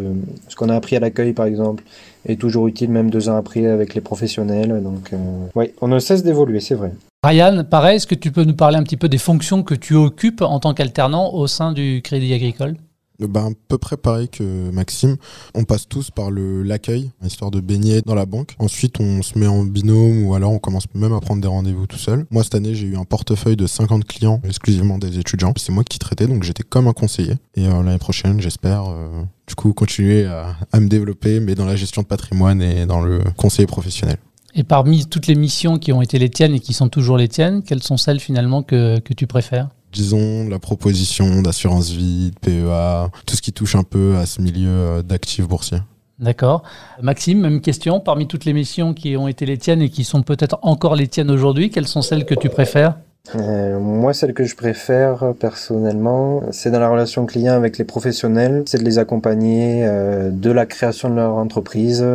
ce 0.49 0.57
qu'on 0.57 0.69
a 0.69 0.77
appris 0.77 0.97
à 0.97 1.01
l'accueil, 1.01 1.33
par 1.33 1.47
exemple, 1.47 1.83
est 2.29 2.39
toujours 2.39 2.67
utile, 2.67 2.91
même 2.91 3.09
deux 3.11 3.31
ans 3.31 3.37
après, 3.37 3.67
avec 3.67 3.95
les 3.95 4.03
professionnels. 4.03 4.83
Donc, 4.83 5.13
euh, 5.13 5.17
oui, 5.55 5.73
on 5.81 5.89
ne 5.89 5.99
cesse 5.99 6.23
d'évoluer, 6.23 6.61
c'est 6.61 6.75
vrai. 6.75 6.93
Ryan, 7.25 7.65
pareil, 7.65 7.97
est-ce 7.97 8.07
que 8.07 8.15
tu 8.15 8.31
peux 8.31 8.45
nous 8.45 8.55
parler 8.55 8.77
un 8.77 8.83
petit 8.83 8.99
peu 8.99 9.09
des 9.09 9.19
fonctions 9.19 9.63
que 9.63 9.75
tu 9.75 9.95
occupes 9.95 10.43
en 10.43 10.61
tant 10.61 10.75
qu'alternant 10.75 11.33
au 11.33 11.47
sein 11.47 11.73
du 11.73 12.03
Crédit 12.05 12.35
Agricole? 12.35 12.77
Ben, 13.21 13.47
à 13.47 13.51
peu 13.69 13.79
près 13.79 13.97
pareil 13.97 14.29
que 14.29 14.71
Maxime. 14.71 15.17
On 15.55 15.65
passe 15.65 15.89
tous 15.89 16.11
par 16.11 16.31
le 16.31 16.63
l'accueil, 16.63 17.11
histoire 17.25 17.51
de 17.51 17.61
baigner 17.61 18.03
dans 18.03 18.15
la 18.15 18.27
banque. 18.27 18.55
Ensuite, 18.59 19.01
on 19.01 19.23
se 19.23 19.39
met 19.39 19.47
en 19.47 19.65
binôme 19.65 20.25
ou 20.25 20.35
alors 20.35 20.53
on 20.53 20.59
commence 20.59 20.87
même 20.95 21.13
à 21.13 21.21
prendre 21.21 21.41
des 21.41 21.49
rendez-vous 21.49 21.87
tout 21.87 21.99
seul. 21.99 22.27
Moi, 22.31 22.45
cette 22.45 22.55
année, 22.55 22.75
j'ai 22.75 22.87
eu 22.87 22.97
un 22.97 23.05
portefeuille 23.05 23.57
de 23.57 23.67
50 23.67 24.05
clients, 24.05 24.41
exclusivement 24.45 24.99
des 24.99 25.19
étudiants. 25.19 25.53
C'est 25.57 25.73
moi 25.73 25.85
qui 25.85 25.99
traitais, 25.99 26.27
donc 26.27 26.43
j'étais 26.43 26.63
comme 26.63 26.89
un 26.89 26.93
conseiller. 26.93 27.35
Et 27.55 27.67
euh, 27.67 27.83
l'année 27.83 27.99
prochaine, 27.99 28.41
j'espère 28.41 28.85
euh, 28.89 29.23
du 29.47 29.55
coup 29.55 29.73
continuer 29.73 30.27
à, 30.27 30.81
me 30.81 30.89
développer, 30.89 31.41
mais 31.41 31.55
dans 31.55 31.67
la 31.67 31.77
gestion 31.77 32.03
de 32.03 32.07
patrimoine 32.07 32.61
et 32.61 32.87
dans 32.87 33.01
le 33.01 33.21
conseil 33.37 33.67
professionnel. 33.67 34.19
Et 34.55 34.65
parmi 34.65 35.05
toutes 35.07 35.27
les 35.27 35.35
missions 35.35 35.79
qui 35.79 35.93
ont 35.93 36.01
été 36.01 36.19
les 36.19 36.31
tiennes 36.31 36.55
et 36.55 36.61
qui 36.61 36.73
sont 36.73 36.89
toujours 36.89 37.19
les 37.19 37.29
tiennes, 37.29 37.63
quelles 37.63 37.83
sont 37.83 37.99
celles 37.99 38.21
finalement 38.21 38.63
que 38.63 38.99
tu 39.15 39.27
préfères? 39.27 39.69
Disons, 39.93 40.49
la 40.49 40.59
proposition 40.59 41.43
d'assurance 41.43 41.91
vie, 41.91 42.31
de 42.31 42.39
PEA, 42.39 43.11
tout 43.27 43.37
ce 43.37 43.43
qui 43.43 43.53
touche 43.53 43.75
un 43.75 43.83
peu 43.83 44.17
à 44.17 44.27
ce 44.27 44.41
milieu 44.41 44.69
euh, 44.69 45.03
d'actifs 45.03 45.47
boursiers. 45.47 45.81
D'accord. 46.19 46.63
Maxime, 47.03 47.41
même 47.41 47.61
question. 47.61 48.01
Parmi 48.01 48.27
toutes 48.27 48.47
les 48.47 48.55
missions 48.55 48.95
qui 48.95 49.17
ont 49.17 49.29
été 49.29 49.45
les 49.45 49.59
tiennes 49.59 49.83
et 49.83 49.91
qui 49.91 50.05
sont 50.05 50.23
peut-être 50.23 50.59
encore 50.63 50.97
les 50.97 51.09
tiennes 51.09 51.31
aujourd'hui, 51.31 51.71
quelles 51.71 51.87
sont 51.87 52.03
celles 52.03 52.25
que 52.25 52.35
tu 52.35 52.49
préfères? 52.49 52.97
Euh, 53.35 53.79
moi, 53.81 54.15
celle 54.15 54.33
que 54.33 54.45
je 54.45 54.55
préfère 54.57 55.35
personnellement, 55.39 56.43
c'est 56.53 56.71
dans 56.71 56.79
la 56.79 56.89
relation 56.89 57.27
client 57.27 57.55
avec 57.55 57.77
les 57.77 57.85
professionnels, 57.85 58.63
c'est 58.67 58.79
de 58.79 58.85
les 58.85 58.99
accompagner 58.99 59.85
euh, 59.85 60.31
de 60.31 60.51
la 60.51 60.65
création 60.65 61.11
de 61.11 61.17
leur 61.17 61.35
entreprise 61.35 62.07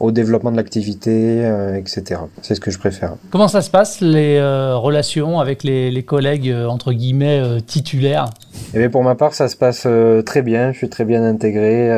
au 0.00 0.12
développement 0.12 0.52
de 0.52 0.56
l'activité, 0.56 1.44
euh, 1.44 1.76
etc. 1.76 2.20
C'est 2.42 2.54
ce 2.54 2.60
que 2.60 2.70
je 2.70 2.78
préfère. 2.78 3.14
Comment 3.30 3.48
ça 3.48 3.62
se 3.62 3.70
passe, 3.70 4.00
les 4.00 4.36
euh, 4.36 4.76
relations 4.76 5.40
avec 5.40 5.64
les, 5.64 5.90
les 5.90 6.02
collègues, 6.02 6.50
euh, 6.50 6.66
entre 6.66 6.92
guillemets, 6.92 7.42
titulaires? 7.66 8.30
Eh 8.74 8.78
bien, 8.78 8.90
Pour 8.90 9.02
ma 9.02 9.14
part, 9.14 9.34
ça 9.34 9.48
se 9.48 9.56
passe 9.56 9.86
très 10.24 10.42
bien. 10.42 10.72
Je 10.72 10.78
suis 10.78 10.88
très 10.88 11.04
bien 11.04 11.24
intégré 11.24 11.90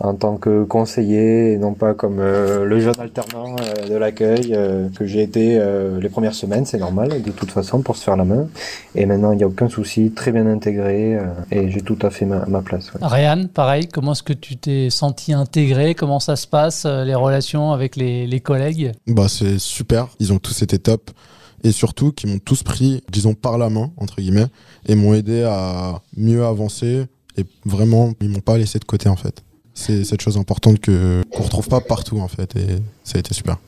en 0.00 0.14
tant 0.14 0.36
que 0.36 0.64
conseiller 0.64 1.52
et 1.52 1.58
non 1.58 1.74
pas 1.74 1.94
comme 1.94 2.18
euh, 2.20 2.64
le 2.64 2.80
jeune 2.80 2.98
alternant 3.00 3.56
euh, 3.60 3.88
de 3.88 3.94
l'accueil 3.96 4.52
euh, 4.54 4.88
que 4.96 5.06
j'ai 5.06 5.22
été 5.22 5.58
les 6.00 6.08
premières 6.08 6.34
semaines, 6.34 6.66
c'est 6.66 6.78
normal 6.78 7.22
de 7.22 7.30
toute 7.30 7.50
façon 7.50 7.82
pour 7.82 7.96
se 7.96 8.04
faire 8.04 8.16
la 8.16 8.24
main. 8.24 8.48
Et 8.94 9.06
maintenant, 9.06 9.32
il 9.32 9.38
n'y 9.38 9.42
a 9.42 9.46
aucun 9.46 9.68
souci, 9.68 10.10
très 10.10 10.32
bien 10.32 10.46
intégré 10.46 11.18
et 11.50 11.70
j'ai 11.70 11.80
tout 11.80 11.98
à 12.02 12.10
fait 12.10 12.24
ma, 12.24 12.46
ma 12.46 12.62
place. 12.62 12.92
Ouais. 12.92 13.00
Ryan, 13.02 13.46
pareil, 13.52 13.88
comment 13.88 14.12
est-ce 14.12 14.22
que 14.22 14.32
tu 14.32 14.56
t'es 14.56 14.88
senti 14.90 15.32
intégré? 15.32 15.94
Comment 15.94 16.20
ça 16.20 16.36
se 16.36 16.46
passe, 16.46 16.86
les 16.86 17.14
relations 17.14 17.72
avec 17.72 17.96
les, 17.96 18.26
les 18.26 18.40
collègues? 18.40 18.92
Bah, 19.06 19.26
C'est 19.28 19.58
super, 19.58 20.08
ils 20.20 20.32
ont 20.32 20.38
tous 20.38 20.62
été 20.62 20.78
top 20.78 21.10
et 21.64 21.72
surtout 21.72 22.12
qui 22.12 22.26
m'ont 22.26 22.38
tous 22.38 22.62
pris, 22.62 23.02
disons, 23.10 23.34
par 23.34 23.58
la 23.58 23.68
main, 23.68 23.90
entre 23.96 24.16
guillemets, 24.16 24.46
et 24.86 24.94
m'ont 24.94 25.14
aidé 25.14 25.42
à 25.42 26.00
mieux 26.16 26.44
avancer 26.44 27.06
et 27.36 27.44
vraiment, 27.64 28.12
ils 28.20 28.28
m'ont 28.28 28.40
pas 28.40 28.58
laissé 28.58 28.78
de 28.78 28.84
côté 28.84 29.08
en 29.08 29.16
fait 29.16 29.42
c'est 29.78 30.02
cette 30.02 30.20
chose 30.20 30.36
importante 30.36 30.80
que 30.80 31.22
qu'on 31.32 31.44
retrouve 31.44 31.68
pas 31.68 31.80
partout 31.80 32.18
en 32.18 32.28
fait 32.28 32.56
et 32.56 32.66
ça 33.04 33.16
a 33.16 33.20
été 33.20 33.32
super. 33.32 33.58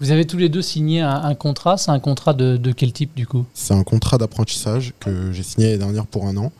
Vous 0.00 0.10
avez 0.10 0.26
tous 0.26 0.36
les 0.36 0.48
deux 0.48 0.60
signé 0.60 1.00
un, 1.00 1.34
contrat, 1.34 1.78
c'est 1.78 1.90
un 1.90 2.00
contrat 2.00 2.34
de, 2.34 2.56
de, 2.56 2.72
quel 2.72 2.92
type 2.92 3.14
du 3.14 3.26
coup? 3.26 3.44
C'est 3.54 3.72
un 3.72 3.84
contrat 3.84 4.18
d'apprentissage 4.18 4.92
que 5.00 5.32
j'ai 5.32 5.42
signé 5.42 5.66
l'année 5.68 5.78
dernière 5.78 6.06
pour 6.06 6.26
un 6.26 6.36
an. 6.36 6.52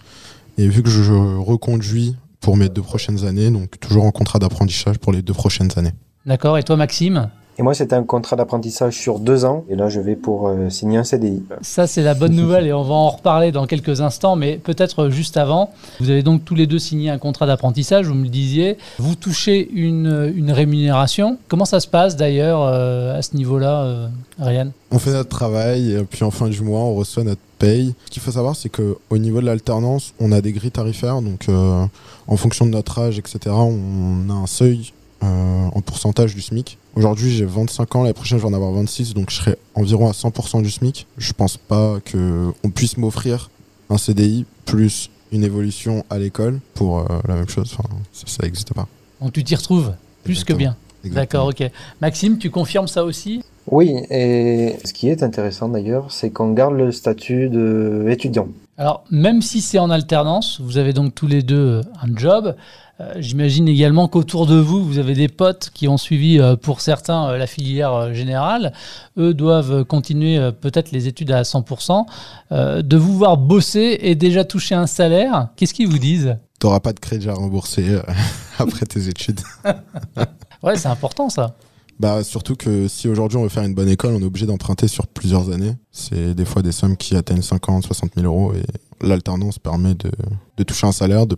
Et 0.56 0.68
vu 0.68 0.82
que 0.82 0.88
je, 0.88 1.02
je 1.02 1.12
reconduis 1.12 2.16
pour 2.40 2.56
mes 2.56 2.68
deux 2.68 2.80
prochaines 2.80 3.26
années, 3.26 3.50
donc 3.50 3.78
toujours 3.80 4.04
en 4.04 4.12
contrat 4.12 4.38
d'apprentissage 4.38 4.98
pour 4.98 5.12
les 5.12 5.20
deux 5.20 5.34
prochaines 5.34 5.70
années. 5.76 5.92
D'accord, 6.24 6.56
et 6.56 6.62
toi 6.62 6.76
Maxime? 6.76 7.28
Et 7.56 7.62
moi, 7.62 7.72
c'était 7.74 7.94
un 7.94 8.02
contrat 8.02 8.34
d'apprentissage 8.34 8.98
sur 8.98 9.20
deux 9.20 9.44
ans. 9.44 9.64
Et 9.68 9.76
là, 9.76 9.88
je 9.88 10.00
vais 10.00 10.16
pour 10.16 10.48
euh, 10.48 10.70
signer 10.70 10.98
un 10.98 11.04
CDI. 11.04 11.44
Ça, 11.62 11.86
c'est 11.86 12.02
la 12.02 12.14
bonne 12.14 12.34
nouvelle 12.34 12.66
et 12.66 12.72
on 12.72 12.82
va 12.82 12.94
en 12.94 13.10
reparler 13.10 13.52
dans 13.52 13.66
quelques 13.66 14.00
instants. 14.00 14.34
Mais 14.34 14.56
peut-être 14.56 15.08
juste 15.08 15.36
avant, 15.36 15.70
vous 16.00 16.10
avez 16.10 16.24
donc 16.24 16.44
tous 16.44 16.56
les 16.56 16.66
deux 16.66 16.80
signé 16.80 17.10
un 17.10 17.18
contrat 17.18 17.46
d'apprentissage, 17.46 18.06
vous 18.06 18.14
me 18.14 18.24
le 18.24 18.28
disiez. 18.28 18.76
Vous 18.98 19.14
touchez 19.14 19.70
une, 19.72 20.32
une 20.34 20.50
rémunération. 20.50 21.38
Comment 21.46 21.64
ça 21.64 21.78
se 21.78 21.86
passe 21.86 22.16
d'ailleurs 22.16 22.62
euh, 22.62 23.16
à 23.16 23.22
ce 23.22 23.36
niveau-là, 23.36 23.82
euh, 23.82 24.08
Ariane 24.40 24.72
On 24.90 24.98
fait 24.98 25.12
notre 25.12 25.28
travail 25.30 25.92
et 25.92 26.02
puis 26.02 26.24
en 26.24 26.32
fin 26.32 26.48
du 26.48 26.60
mois, 26.62 26.80
on 26.80 26.94
reçoit 26.96 27.22
notre 27.22 27.40
paye. 27.60 27.94
Ce 28.06 28.10
qu'il 28.10 28.22
faut 28.22 28.32
savoir, 28.32 28.56
c'est 28.56 28.68
qu'au 28.68 29.18
niveau 29.18 29.40
de 29.40 29.46
l'alternance, 29.46 30.12
on 30.18 30.32
a 30.32 30.40
des 30.40 30.50
grilles 30.50 30.72
tarifaires. 30.72 31.22
Donc, 31.22 31.46
en 31.48 32.36
fonction 32.36 32.66
de 32.66 32.72
notre 32.72 32.98
âge, 32.98 33.18
etc., 33.18 33.38
on 33.48 34.28
a 34.28 34.32
un 34.32 34.46
seuil 34.46 34.92
en 35.24 35.80
pourcentage 35.80 36.34
du 36.34 36.40
SMIC. 36.40 36.78
Aujourd'hui, 36.94 37.30
j'ai 37.30 37.44
25 37.44 37.96
ans, 37.96 38.02
l'année 38.02 38.14
prochaine, 38.14 38.38
je 38.38 38.42
vais 38.42 38.48
en 38.48 38.54
avoir 38.54 38.72
26, 38.72 39.14
donc 39.14 39.30
je 39.30 39.36
serai 39.36 39.56
environ 39.74 40.08
à 40.08 40.12
100% 40.12 40.62
du 40.62 40.70
SMIC. 40.70 41.06
Je 41.18 41.32
pense 41.32 41.56
pas 41.56 41.98
qu'on 42.10 42.70
puisse 42.70 42.96
m'offrir 42.96 43.50
un 43.90 43.98
CDI 43.98 44.46
plus 44.64 45.10
une 45.32 45.44
évolution 45.44 46.04
à 46.10 46.18
l'école 46.18 46.60
pour 46.74 47.06
la 47.26 47.34
même 47.34 47.48
chose. 47.48 47.74
Enfin, 47.76 47.88
ça 48.12 48.44
n'existe 48.44 48.72
pas. 48.72 48.86
Donc 49.20 49.32
tu 49.32 49.42
t'y 49.42 49.54
retrouves 49.54 49.92
plus 50.22 50.44
que 50.44 50.52
bien. 50.52 50.76
D'accord, 51.04 51.48
ok. 51.48 51.70
Maxime, 52.00 52.38
tu 52.38 52.50
confirmes 52.50 52.88
ça 52.88 53.04
aussi? 53.04 53.42
Oui, 53.70 53.94
et 54.10 54.76
ce 54.84 54.92
qui 54.92 55.08
est 55.08 55.22
intéressant 55.22 55.68
d'ailleurs, 55.68 56.12
c'est 56.12 56.30
qu'on 56.30 56.52
garde 56.52 56.74
le 56.74 56.92
statut 56.92 57.48
d'étudiant. 57.48 58.48
Alors, 58.76 59.04
même 59.10 59.40
si 59.42 59.60
c'est 59.60 59.78
en 59.78 59.90
alternance, 59.90 60.60
vous 60.60 60.78
avez 60.78 60.92
donc 60.92 61.14
tous 61.14 61.26
les 61.26 61.42
deux 61.42 61.82
un 62.02 62.16
job. 62.16 62.56
Euh, 63.00 63.14
j'imagine 63.18 63.66
également 63.66 64.06
qu'autour 64.06 64.46
de 64.46 64.54
vous, 64.54 64.84
vous 64.84 64.98
avez 64.98 65.14
des 65.14 65.26
potes 65.28 65.70
qui 65.74 65.88
ont 65.88 65.96
suivi, 65.96 66.38
euh, 66.38 66.54
pour 66.54 66.80
certains, 66.80 67.28
euh, 67.28 67.38
la 67.38 67.48
filière 67.48 68.14
générale. 68.14 68.72
Eux 69.18 69.34
doivent 69.34 69.84
continuer 69.84 70.38
peut-être 70.60 70.92
les 70.92 71.08
études 71.08 71.32
à 71.32 71.42
100%. 71.42 72.06
de 72.50 72.96
vous 72.96 73.16
voir 73.16 73.36
bosser 73.36 73.98
et 74.00 74.14
déjà 74.14 74.44
toucher 74.44 74.74
un 74.74 74.86
salaire, 74.86 75.48
qu'est-ce 75.56 75.74
qu'ils 75.74 75.88
vous 75.88 75.98
disent? 75.98 76.36
T'auras 76.60 76.80
pas 76.80 76.92
de 76.92 77.00
crédit 77.00 77.28
à 77.28 77.34
rembourser 77.34 77.98
après 78.58 78.86
tes 78.86 79.08
études. 79.08 79.40
ouais, 80.62 80.76
c'est 80.76 80.88
important 80.88 81.28
ça. 81.28 81.56
Bah, 82.00 82.24
surtout 82.24 82.56
que 82.56 82.88
si 82.88 83.08
aujourd'hui 83.08 83.38
on 83.38 83.42
veut 83.42 83.48
faire 83.48 83.62
une 83.62 83.74
bonne 83.74 83.88
école, 83.88 84.14
on 84.14 84.20
est 84.20 84.24
obligé 84.24 84.46
d'emprunter 84.46 84.88
sur 84.88 85.06
plusieurs 85.06 85.50
années. 85.50 85.74
C'est 85.92 86.34
des 86.34 86.44
fois 86.44 86.62
des 86.62 86.72
sommes 86.72 86.96
qui 86.96 87.16
atteignent 87.16 87.42
50, 87.42 87.84
60 87.86 88.12
000 88.16 88.26
euros 88.26 88.52
et 88.54 88.64
l'alternance 89.04 89.58
permet 89.58 89.94
de, 89.94 90.10
de, 90.56 90.62
toucher 90.64 90.86
un 90.86 90.92
salaire, 90.92 91.26
de 91.26 91.36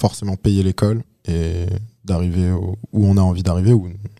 forcément 0.00 0.36
payer 0.36 0.62
l'école 0.62 1.02
et 1.26 1.66
d'arriver 2.04 2.50
où 2.52 2.76
on 2.92 3.16
a 3.16 3.20
envie 3.20 3.42
d'arriver. 3.42 3.72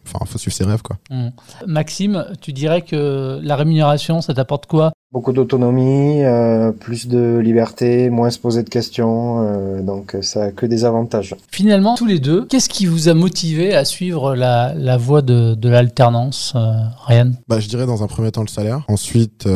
Enfin, 0.06 0.18
il 0.22 0.26
faut 0.28 0.38
suivre 0.38 0.56
ses 0.56 0.64
rêves. 0.64 0.82
Quoi. 0.82 0.98
Mmh. 1.10 1.28
Maxime, 1.66 2.26
tu 2.40 2.52
dirais 2.52 2.82
que 2.82 3.40
la 3.42 3.56
rémunération, 3.56 4.20
ça 4.20 4.34
t'apporte 4.34 4.66
quoi 4.66 4.92
Beaucoup 5.12 5.32
d'autonomie, 5.34 6.24
euh, 6.24 6.72
plus 6.72 7.06
de 7.06 7.36
liberté, 7.36 8.08
moins 8.08 8.30
se 8.30 8.38
poser 8.38 8.62
de 8.62 8.70
questions, 8.70 9.46
euh, 9.46 9.82
donc 9.82 10.16
ça 10.22 10.44
a 10.44 10.50
que 10.52 10.64
des 10.64 10.86
avantages. 10.86 11.36
Finalement, 11.50 11.96
tous 11.96 12.06
les 12.06 12.18
deux, 12.18 12.46
qu'est-ce 12.46 12.70
qui 12.70 12.86
vous 12.86 13.10
a 13.10 13.14
motivé 13.14 13.74
à 13.74 13.84
suivre 13.84 14.34
la, 14.34 14.72
la 14.74 14.96
voie 14.96 15.20
de, 15.20 15.54
de 15.54 15.68
l'alternance, 15.68 16.54
euh, 16.56 16.72
Ryan? 17.06 17.32
Bah, 17.46 17.60
Je 17.60 17.68
dirais 17.68 17.84
dans 17.84 18.02
un 18.02 18.06
premier 18.06 18.30
temps 18.32 18.40
le 18.40 18.48
salaire, 18.48 18.86
ensuite 18.88 19.46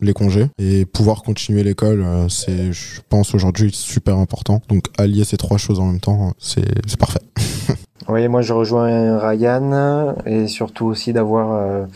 les 0.00 0.14
congés, 0.14 0.46
et 0.56 0.86
pouvoir 0.86 1.22
continuer 1.22 1.64
l'école, 1.64 2.02
c'est, 2.30 2.72
je 2.72 3.02
pense, 3.06 3.34
aujourd'hui 3.34 3.72
super 3.74 4.16
important. 4.16 4.62
Donc 4.70 4.84
allier 4.96 5.24
ces 5.24 5.36
trois 5.36 5.58
choses 5.58 5.80
en 5.80 5.84
même 5.86 6.00
temps, 6.00 6.32
c'est 6.38 6.96
parfait. 6.98 7.20
oui, 8.08 8.26
moi 8.28 8.40
je 8.40 8.54
rejoins 8.54 9.18
Ryan, 9.18 10.14
et 10.24 10.46
surtout 10.46 10.86
aussi 10.86 11.12
d'avoir 11.12 11.86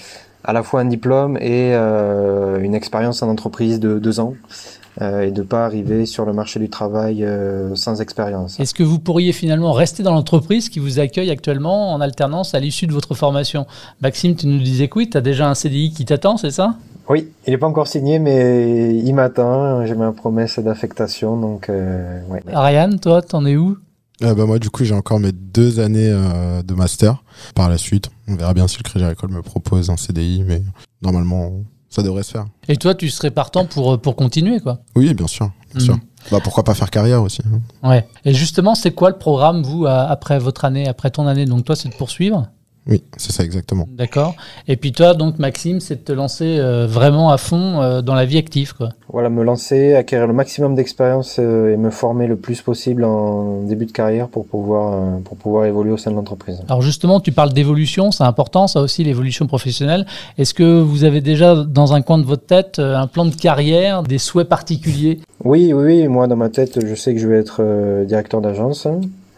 à 0.49 0.55
la 0.55 0.63
fois 0.63 0.81
un 0.81 0.87
diplôme 0.87 1.37
et 1.37 1.75
euh, 1.75 2.59
une 2.59 2.75
expérience 2.75 3.23
en 3.23 3.29
entreprise 3.29 3.81
de 3.81 3.99
deux 3.99 4.19
ans 4.19 4.33
euh, 5.03 5.21
et 5.21 5.31
de 5.31 5.43
pas 5.43 5.67
arriver 5.67 6.07
sur 6.07 6.25
le 6.25 6.33
marché 6.33 6.59
du 6.59 6.71
travail 6.71 7.23
euh, 7.23 7.75
sans 7.75 8.01
expérience. 8.01 8.59
Est-ce 8.59 8.73
que 8.73 8.83
vous 8.83 8.99
pourriez 8.99 9.33
finalement 9.33 9.73
rester 9.73 10.03
dans 10.03 10.15
l'entreprise 10.15 10.71
qui 10.71 10.79
vous 10.79 11.01
accueille 11.01 11.31
actuellement 11.31 11.93
en 11.93 12.01
alternance 12.01 12.55
à 12.55 12.61
l'issue 12.61 12.87
de 12.87 12.95
votre 12.95 13.15
formation? 13.15 13.67
Maxime, 14.01 14.37
tu 14.37 14.47
nous 14.47 14.59
disais 14.59 14.89
que 14.89 15.01
oui, 15.01 15.11
tu 15.11 15.19
as 15.19 15.21
déjà 15.21 15.51
un 15.51 15.55
CDI 15.55 15.93
qui 15.93 16.07
t'attend, 16.07 16.39
c'est 16.39 16.51
ça? 16.51 16.77
Oui, 17.11 17.29
il 17.47 17.51
n'est 17.51 17.59
pas 17.59 17.67
encore 17.67 17.87
signé, 17.87 18.19
mais 18.19 18.97
il 18.97 19.15
m'attend. 19.15 19.85
J'ai 19.85 19.95
ma 19.95 20.13
promesse 20.13 20.59
d'affectation, 20.59 21.37
donc 21.37 21.69
ouais. 21.69 22.43
Ariane, 22.53 22.99
toi, 22.99 23.21
t'en 23.21 23.45
es 23.45 23.57
où? 23.57 23.77
Bah 24.21 24.47
moi, 24.47 24.59
du 24.59 24.71
coup, 24.71 24.85
j'ai 24.85 24.95
encore 24.95 25.21
mes 25.21 25.33
deux 25.33 25.81
années 25.81 26.11
de 26.11 26.75
master. 26.75 27.23
Par 27.55 27.69
la 27.69 27.79
suite, 27.79 28.11
on 28.27 28.37
verra 28.37 28.55
bien 28.55 28.69
si 28.69 28.79
le 28.79 28.83
Crédit 28.83 29.05
Agricole 29.05 29.31
me 29.31 29.43
propose 29.43 29.91
un 29.91 29.97
CDI, 29.97 30.45
mais 30.47 30.63
normalement, 31.03 31.63
ça 31.89 32.03
devrait 32.03 32.23
se 32.23 32.33
faire. 32.33 32.47
Et 32.69 32.77
toi, 32.77 32.95
tu 32.95 33.09
serais 33.09 33.31
partant 33.31 33.65
pour, 33.65 33.95
euh, 33.95 33.97
pour 33.99 34.17
continuer, 34.17 34.61
quoi 34.61 34.81
Oui, 34.95 35.15
bien 35.15 35.27
sûr. 35.27 35.51
Bien 35.75 35.85
sûr. 35.85 35.95
Mhm. 35.95 36.01
Bah, 36.31 36.39
pourquoi 36.43 36.65
pas 36.65 36.75
faire 36.75 36.91
carrière 36.91 37.23
aussi 37.23 37.41
hein. 37.47 37.89
Ouais. 37.89 38.07
Et 38.25 38.35
justement, 38.35 38.75
c'est 38.75 38.91
quoi 38.91 39.09
le 39.11 39.17
programme, 39.17 39.63
vous, 39.63 39.87
après 39.87 40.39
votre 40.39 40.65
année, 40.65 40.87
après 40.89 41.11
ton 41.11 41.27
année? 41.27 41.47
Donc, 41.47 41.65
toi, 41.65 41.77
c'est 41.77 41.89
de 41.89 41.95
poursuivre? 41.95 42.49
Oui, 42.89 43.05
c'est 43.19 43.33
ça 43.33 43.45
exactement. 43.45 43.87
D'accord. 43.91 44.35
Et 44.67 44.77
puis 44.77 44.93
toi, 44.93 45.13
donc 45.13 45.39
Maxime, 45.39 45.79
c'est 45.81 45.97
de 45.97 46.01
te 46.01 46.13
lancer 46.13 46.59
euh, 46.59 46.87
vraiment 46.87 47.31
à 47.31 47.37
fond 47.37 47.83
euh, 47.83 48.01
dans 48.01 48.15
la 48.15 48.25
vie 48.25 48.39
active, 48.39 48.75
quoi. 48.75 48.89
Voilà, 49.13 49.29
me 49.29 49.45
lancer, 49.45 49.95
acquérir 49.95 50.27
le 50.27 50.33
maximum 50.33 50.75
d'expérience 50.75 51.37
euh, 51.39 51.75
et 51.75 51.77
me 51.77 51.91
former 51.91 52.27
le 52.27 52.37
plus 52.37 52.63
possible 52.63 53.05
en 53.05 53.63
début 53.63 53.85
de 53.85 53.93
carrière 53.93 54.29
pour 54.29 54.47
pouvoir 54.47 55.21
pour 55.21 55.37
pouvoir 55.37 55.67
évoluer 55.67 55.93
au 55.93 55.99
sein 55.99 56.11
de 56.11 56.17
l'entreprise. 56.17 56.63
Alors 56.69 56.81
justement, 56.81 57.21
tu 57.21 57.31
parles 57.31 57.53
d'évolution, 57.53 58.11
c'est 58.11 58.25
important, 58.25 58.67
ça 58.67 58.81
aussi, 58.81 59.05
l'évolution 59.05 59.47
professionnelle. 59.47 60.07
Est-ce 60.39 60.55
que 60.55 60.81
vous 60.81 61.05
avez 61.05 61.21
déjà 61.21 61.57
dans 61.57 61.93
un 61.93 62.01
coin 62.01 62.17
de 62.17 62.25
votre 62.25 62.47
tête 62.47 62.79
un 62.79 63.07
plan 63.07 63.27
de 63.27 63.35
carrière, 63.35 64.03
des 64.03 64.19
souhaits 64.19 64.49
particuliers? 64.49 65.21
Oui, 65.45 65.75
oui, 65.75 65.85
oui. 65.85 66.09
Moi, 66.09 66.27
dans 66.27 66.37
ma 66.37 66.49
tête, 66.49 66.85
je 66.87 66.95
sais 66.95 67.15
que 67.15 67.21
je 67.21 67.29
vais 67.29 67.39
être 67.39 67.63
directeur 68.07 68.41
d'agence. 68.41 68.87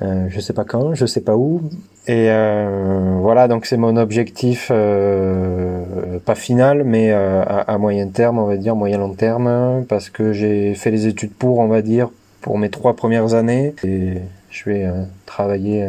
Euh, 0.02 0.26
je 0.28 0.40
sais 0.40 0.52
pas 0.52 0.64
quand, 0.64 0.94
je 0.94 1.06
sais 1.06 1.20
pas 1.20 1.36
où. 1.36 1.60
Et 2.06 2.30
euh, 2.30 3.18
voilà, 3.20 3.48
donc 3.48 3.66
c'est 3.66 3.76
mon 3.76 3.96
objectif, 3.96 4.68
euh, 4.70 6.18
pas 6.24 6.34
final, 6.34 6.84
mais 6.84 7.12
euh, 7.12 7.42
à, 7.42 7.72
à, 7.72 7.78
moyen 7.78 8.08
terme, 8.08 8.38
on 8.38 8.46
va 8.46 8.56
dire, 8.56 8.74
moyen 8.74 8.98
long 8.98 9.14
terme, 9.14 9.84
parce 9.88 10.08
que 10.08 10.32
j'ai 10.32 10.74
fait 10.74 10.90
les 10.90 11.06
études 11.06 11.32
pour, 11.32 11.58
on 11.58 11.68
va 11.68 11.82
dire, 11.82 12.08
pour 12.40 12.58
mes 12.58 12.70
trois 12.70 12.96
premières 12.96 13.34
années, 13.34 13.74
et 13.84 14.18
je 14.50 14.70
vais 14.70 14.84
euh, 14.86 15.04
travailler 15.26 15.88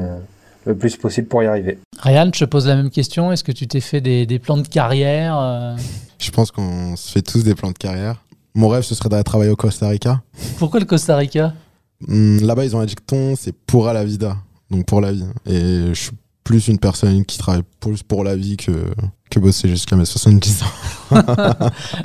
le 0.65 0.75
plus 0.75 0.98
possible 0.98 1.27
pour 1.27 1.41
y 1.44 1.48
arriver. 1.48 1.80
Ryan, 2.00 2.30
je 2.34 2.39
te 2.41 2.46
pose 2.46 2.68
la 2.68 2.75
même 2.75 2.89
question. 2.89 3.32
Est-ce 3.32 3.44
que 3.44 3.53
tu 3.53 3.68
t'es 3.68 3.80
fait 3.80 4.01
des, 4.01 4.25
des, 4.25 4.39
plans 4.39 4.58
de 4.58 4.68
carrière 4.68 5.77
Je 6.20 6.32
pense 6.32 6.51
qu'on 6.51 6.98
se 6.98 7.12
fait 7.13 7.22
tous 7.22 7.44
des 7.44 7.56
plans 7.56 7.72
de 7.72 7.77
carrière. 7.77 8.22
Mon 8.53 8.68
rêve, 8.68 8.84
ce 8.84 8.94
serait 8.94 9.08
d'aller 9.08 9.24
travailler 9.24 9.51
au 9.51 9.56
Costa 9.56 9.88
Rica. 9.88 10.22
Pourquoi 10.60 10.82
le 10.82 10.86
Costa 10.86 11.15
Rica? 11.15 11.53
Là-bas, 12.08 12.65
ils 12.65 12.75
ont 12.75 12.79
un 12.79 12.86
dicton, 12.86 13.36
c'est 13.38 13.53
pour 13.53 13.86
la 13.86 14.03
vida, 14.03 14.38
donc 14.70 14.86
pour 14.86 15.01
la 15.01 15.12
vie. 15.12 15.25
Et 15.46 15.89
je 15.89 16.00
suis 16.00 16.12
plus 16.43 16.67
une 16.67 16.79
personne 16.79 17.24
qui 17.25 17.38
travaille 17.38 17.63
plus 17.79 18.03
pour 18.03 18.24
la 18.24 18.36
vie 18.36 18.58
que, 18.58 18.72
que 19.29 19.39
bosser 19.39 19.70
jusqu'à 19.70 19.96
mes 19.96 20.05
70 20.05 20.63
ans. 20.63 21.15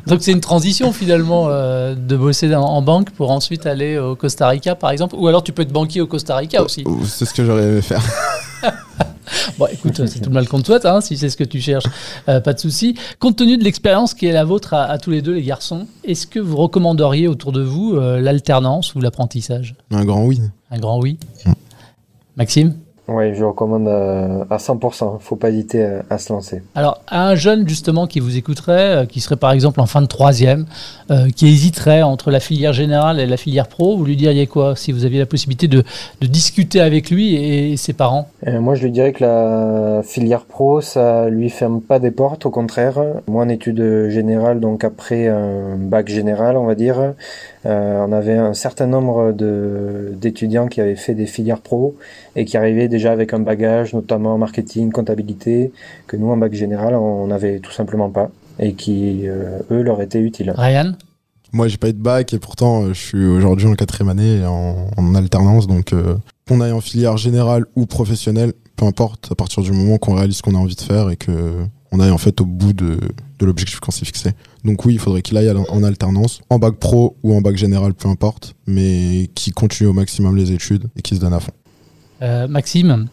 donc 0.06 0.22
c'est 0.22 0.32
une 0.32 0.40
transition 0.40 0.92
finalement 0.92 1.46
euh, 1.48 1.94
de 1.94 2.16
bosser 2.16 2.54
en, 2.54 2.82
banque 2.82 3.10
pour 3.10 3.30
ensuite 3.30 3.66
aller 3.66 3.98
au 3.98 4.14
Costa 4.14 4.48
Rica 4.48 4.74
par 4.74 4.90
exemple, 4.90 5.16
ou 5.18 5.26
alors 5.26 5.42
tu 5.42 5.52
peux 5.52 5.62
être 5.62 5.72
banquier 5.72 6.00
au 6.00 6.06
Costa 6.06 6.36
Rica 6.36 6.62
aussi. 6.62 6.82
Oh, 6.86 6.98
c'est 7.04 7.24
ce 7.24 7.34
que 7.34 7.44
j'aurais 7.44 7.64
aimé 7.64 7.82
faire. 7.82 8.02
Bon, 9.58 9.66
écoute, 9.72 10.06
c'est 10.06 10.20
tout 10.20 10.30
le 10.30 10.34
mal 10.34 10.48
qu'on 10.48 10.60
te 10.60 10.66
souhaite, 10.66 10.86
hein, 10.86 11.00
si 11.00 11.16
c'est 11.16 11.30
ce 11.30 11.36
que 11.36 11.44
tu 11.44 11.60
cherches, 11.60 11.86
euh, 12.28 12.40
pas 12.40 12.52
de 12.52 12.58
souci. 12.58 12.96
Compte 13.18 13.36
tenu 13.36 13.56
de 13.56 13.64
l'expérience 13.64 14.14
qui 14.14 14.26
est 14.26 14.32
la 14.32 14.44
vôtre 14.44 14.74
à, 14.74 14.98
tous 14.98 15.10
les 15.10 15.22
deux, 15.22 15.34
les 15.34 15.42
garçons, 15.42 15.86
est-ce 16.04 16.26
que 16.26 16.38
vous 16.38 16.56
recommanderiez 16.56 17.28
autour 17.28 17.52
de 17.52 17.62
vous 17.62 17.94
euh, 17.94 18.20
l'alternance 18.20 18.94
ou 18.94 19.00
l'apprentissage? 19.00 19.74
Un 19.90 20.04
grand 20.04 20.24
oui. 20.24 20.40
Un 20.70 20.78
grand 20.78 21.00
oui. 21.00 21.18
Mm. 21.44 21.52
Maxime? 22.36 22.74
Oui, 23.08 23.34
je 23.34 23.44
recommande 23.44 23.86
euh, 23.86 24.44
à, 24.50 24.56
100%. 24.56 25.20
Faut 25.20 25.36
pas 25.36 25.50
hésiter 25.50 25.86
à, 26.10 26.18
se 26.18 26.32
lancer. 26.32 26.62
Alors, 26.74 27.02
à 27.06 27.28
un 27.28 27.36
jeune 27.36 27.68
justement 27.68 28.08
qui 28.08 28.18
vous 28.18 28.36
écouterait, 28.36 28.96
euh, 28.96 29.06
qui 29.06 29.20
serait 29.20 29.36
par 29.36 29.52
exemple 29.52 29.80
en 29.80 29.86
fin 29.86 30.02
de 30.02 30.06
troisième, 30.06 30.66
euh, 31.12 31.28
qui 31.30 31.46
hésiterait 31.46 32.02
entre 32.02 32.32
la 32.32 32.40
filière 32.40 32.72
générale 32.72 33.20
et 33.20 33.26
la 33.26 33.36
filière 33.36 33.68
pro, 33.68 33.96
vous 33.96 34.04
lui 34.04 34.16
diriez 34.16 34.48
quoi 34.48 34.74
si 34.74 34.90
vous 34.90 35.04
aviez 35.04 35.20
la 35.20 35.26
possibilité 35.26 35.68
de, 35.68 35.84
de 36.20 36.26
discuter 36.26 36.80
avec 36.80 37.10
lui 37.10 37.36
et, 37.36 37.76
ses 37.76 37.92
parents? 37.92 38.28
Moi, 38.46 38.74
je 38.74 38.84
lui 38.84 38.90
dirais 38.90 39.12
que 39.12 39.22
la 39.22 40.02
filière 40.02 40.44
pro, 40.44 40.80
ça 40.80 41.28
lui 41.28 41.50
ferme 41.50 41.80
pas 41.80 41.98
des 41.98 42.10
portes. 42.10 42.46
Au 42.46 42.50
contraire, 42.50 42.98
moi 43.28 43.44
en 43.44 43.48
études 43.48 44.08
générales, 44.08 44.60
donc 44.60 44.82
après 44.82 45.28
un 45.28 45.76
bac 45.76 46.08
général, 46.08 46.56
on 46.56 46.64
va 46.64 46.74
dire, 46.74 47.14
on 47.68 48.12
avait 48.12 48.36
un 48.36 48.54
certain 48.54 48.86
nombre 48.86 49.32
d'étudiants 49.32 50.68
qui 50.68 50.80
avaient 50.80 50.96
fait 50.96 51.14
des 51.14 51.26
filières 51.26 51.60
pro 51.60 51.96
et 52.36 52.44
qui 52.44 52.56
arrivaient 52.56 52.88
déjà 52.88 53.12
avec 53.12 53.34
un 53.34 53.40
bagage, 53.40 53.92
notamment 53.92 54.34
en 54.34 54.38
marketing, 54.38 54.92
comptabilité, 54.92 55.72
que 56.06 56.16
nous, 56.16 56.28
en 56.28 56.36
bac 56.36 56.54
général, 56.54 56.94
on 56.94 57.26
n'avait 57.26 57.58
tout 57.58 57.72
simplement 57.72 58.10
pas 58.10 58.30
et 58.58 58.74
qui, 58.74 59.28
euh, 59.28 59.58
eux, 59.70 59.82
leur 59.82 60.00
étaient 60.00 60.20
utiles. 60.20 60.52
Ryan? 60.56 60.92
Moi, 61.52 61.68
j'ai 61.68 61.76
pas 61.76 61.88
eu 61.88 61.92
de 61.92 61.98
bac 61.98 62.32
et 62.34 62.38
pourtant, 62.38 62.82
euh, 62.82 62.88
je 62.88 63.00
suis 63.00 63.26
aujourd'hui 63.26 63.66
en 63.66 63.74
quatrième 63.74 64.08
année 64.08 64.44
en, 64.44 65.14
alternance. 65.14 65.66
Donc, 65.66 65.92
euh, 65.92 66.16
qu'on 66.48 66.60
aille 66.60 66.72
en 66.72 66.80
filière 66.80 67.16
générale 67.16 67.64
ou 67.76 67.86
professionnelle, 67.86 68.52
peu 68.76 68.84
importe, 68.84 69.28
à 69.30 69.34
partir 69.34 69.62
du 69.62 69.72
moment 69.72 69.98
qu'on 69.98 70.14
réalise 70.14 70.38
ce 70.38 70.42
qu'on 70.42 70.54
a 70.54 70.58
envie 70.58 70.74
de 70.74 70.80
faire 70.80 71.10
et 71.10 71.16
que 71.16 71.54
on 71.92 72.00
aille 72.00 72.10
en 72.10 72.18
fait 72.18 72.40
au 72.40 72.46
bout 72.46 72.72
de, 72.72 72.98
de 73.38 73.46
l'objectif 73.46 73.80
qu'on 73.80 73.90
s'est 73.90 74.04
fixé. 74.04 74.32
Donc 74.64 74.84
oui, 74.84 74.94
il 74.94 75.00
faudrait 75.00 75.22
qu'il 75.22 75.36
aille 75.36 75.50
en 75.50 75.82
alternance, 75.82 76.40
en 76.50 76.58
bac 76.58 76.74
pro 76.76 77.16
ou 77.22 77.34
en 77.34 77.40
bac 77.40 77.56
général, 77.56 77.94
peu 77.94 78.08
importe, 78.08 78.54
mais 78.66 79.30
qui 79.34 79.50
continue 79.50 79.88
au 79.88 79.92
maximum 79.92 80.36
les 80.36 80.52
études 80.52 80.88
et 80.96 81.02
qui 81.02 81.14
se 81.14 81.20
donne 81.20 81.34
à 81.34 81.40
fond. 81.40 81.52
Euh, 82.22 82.48
Maxime, 82.48 83.06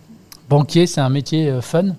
banquier, 0.49 0.87
c'est 0.87 1.01
un 1.01 1.09
métier 1.09 1.49
euh, 1.49 1.61
fun? 1.61 1.95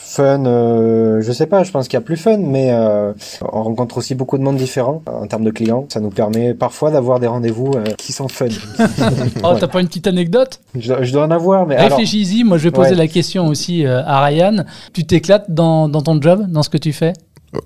Fun, 0.00 0.46
euh, 0.46 1.20
je 1.20 1.32
sais 1.32 1.46
pas, 1.46 1.64
je 1.64 1.72
pense 1.72 1.88
qu'il 1.88 1.96
y 1.96 1.98
a 1.98 2.00
plus 2.02 2.16
fun, 2.16 2.38
mais 2.38 2.70
euh, 2.70 3.12
on 3.52 3.64
rencontre 3.64 3.98
aussi 3.98 4.14
beaucoup 4.14 4.38
de 4.38 4.42
monde 4.42 4.56
différent 4.56 5.02
en 5.06 5.26
termes 5.26 5.44
de 5.44 5.50
clients. 5.50 5.86
Ça 5.88 5.98
nous 5.98 6.10
permet 6.10 6.54
parfois 6.54 6.92
d'avoir 6.92 7.18
des 7.18 7.26
rendez-vous 7.26 7.72
euh, 7.74 7.84
qui 7.98 8.12
sont 8.12 8.28
fun. 8.28 8.46
oh, 9.42 9.54
t'as 9.58 9.66
pas 9.66 9.80
une 9.80 9.88
petite 9.88 10.06
anecdote? 10.06 10.60
Je, 10.76 11.12
dois 11.12 11.24
en 11.24 11.30
avoir, 11.32 11.66
mais 11.66 11.76
réfléchis-y. 11.76 12.44
Moi, 12.44 12.58
je 12.58 12.64
vais 12.64 12.70
poser 12.70 12.94
la 12.94 13.08
question 13.08 13.48
aussi 13.48 13.84
à 13.84 14.24
Ryan. 14.24 14.64
Tu 14.92 15.04
t'éclates 15.04 15.50
dans, 15.50 15.88
dans 15.88 16.00
ton 16.00 16.22
job, 16.22 16.46
dans 16.48 16.62
ce 16.62 16.70
que 16.70 16.78
tu 16.78 16.92
fais? 16.92 17.12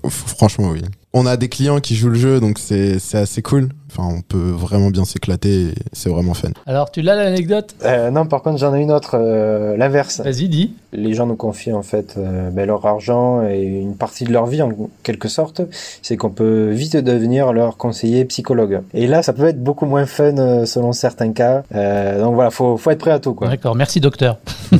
Franchement, 0.09 0.69
oui. 0.71 0.81
On 1.15 1.25
a 1.27 1.37
des 1.37 1.47
clients 1.47 1.79
qui 1.79 1.95
jouent 1.95 2.09
le 2.09 2.15
jeu, 2.15 2.39
donc 2.39 2.57
c'est 2.57 2.97
assez 3.13 3.41
cool. 3.43 3.69
Enfin, 3.91 4.09
on 4.11 4.21
peut 4.21 4.49
vraiment 4.49 4.89
bien 4.89 5.05
s'éclater 5.05 5.65
et 5.65 5.73
c'est 5.91 6.09
vraiment 6.09 6.33
fun. 6.33 6.49
Alors, 6.65 6.89
tu 6.89 7.03
l'as 7.03 7.15
l'anecdote? 7.15 7.75
Euh, 7.85 8.09
Non, 8.09 8.25
par 8.25 8.41
contre, 8.41 8.57
j'en 8.57 8.73
ai 8.73 8.81
une 8.81 8.91
autre, 8.91 9.15
euh, 9.19 9.77
l'inverse. 9.77 10.21
Vas-y, 10.21 10.47
dis. 10.47 10.73
Les 10.91 11.13
gens 11.13 11.27
nous 11.27 11.35
confient 11.35 11.73
en 11.73 11.83
fait 11.83 12.15
euh, 12.17 12.49
ben, 12.49 12.65
leur 12.65 12.83
argent 12.87 13.43
et 13.47 13.61
une 13.61 13.95
partie 13.95 14.23
de 14.23 14.31
leur 14.33 14.47
vie 14.47 14.63
en 14.63 14.71
quelque 15.03 15.27
sorte. 15.27 15.61
C'est 16.01 16.17
qu'on 16.17 16.31
peut 16.31 16.71
vite 16.71 16.97
devenir 16.97 17.53
leur 17.53 17.77
conseiller 17.77 18.25
psychologue. 18.25 18.81
Et 18.95 19.05
là, 19.05 19.21
ça 19.21 19.33
peut 19.33 19.45
être 19.45 19.63
beaucoup 19.63 19.85
moins 19.85 20.07
fun 20.07 20.65
selon 20.65 20.93
certains 20.93 21.31
cas. 21.33 21.63
donc 21.71 22.33
voilà, 22.33 22.49
faut, 22.49 22.77
faut 22.77 22.89
être 22.89 22.99
prêt 22.99 23.11
à 23.11 23.19
tout. 23.19 23.37
D'accord, 23.39 23.75
merci 23.75 23.99
docteur. 23.99 24.39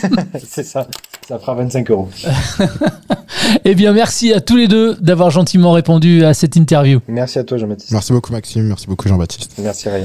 c'est 0.44 0.64
ça, 0.64 0.88
ça 1.26 1.38
fera 1.38 1.54
25 1.54 1.90
euros. 1.90 2.08
eh 3.64 3.74
bien, 3.74 3.92
merci 3.92 4.32
à 4.32 4.40
tous 4.40 4.56
les 4.56 4.68
deux 4.68 4.94
d'avoir 4.96 5.30
gentiment 5.30 5.72
répondu 5.72 6.24
à 6.24 6.34
cette 6.34 6.56
interview. 6.56 7.00
Merci 7.08 7.38
à 7.38 7.44
toi, 7.44 7.58
Jean-Baptiste. 7.58 7.90
Merci 7.90 8.12
beaucoup, 8.12 8.32
Maxime. 8.32 8.62
Merci 8.62 8.86
beaucoup, 8.86 9.08
Jean-Baptiste. 9.08 9.52
Merci, 9.58 9.88
Ryan. 9.88 10.04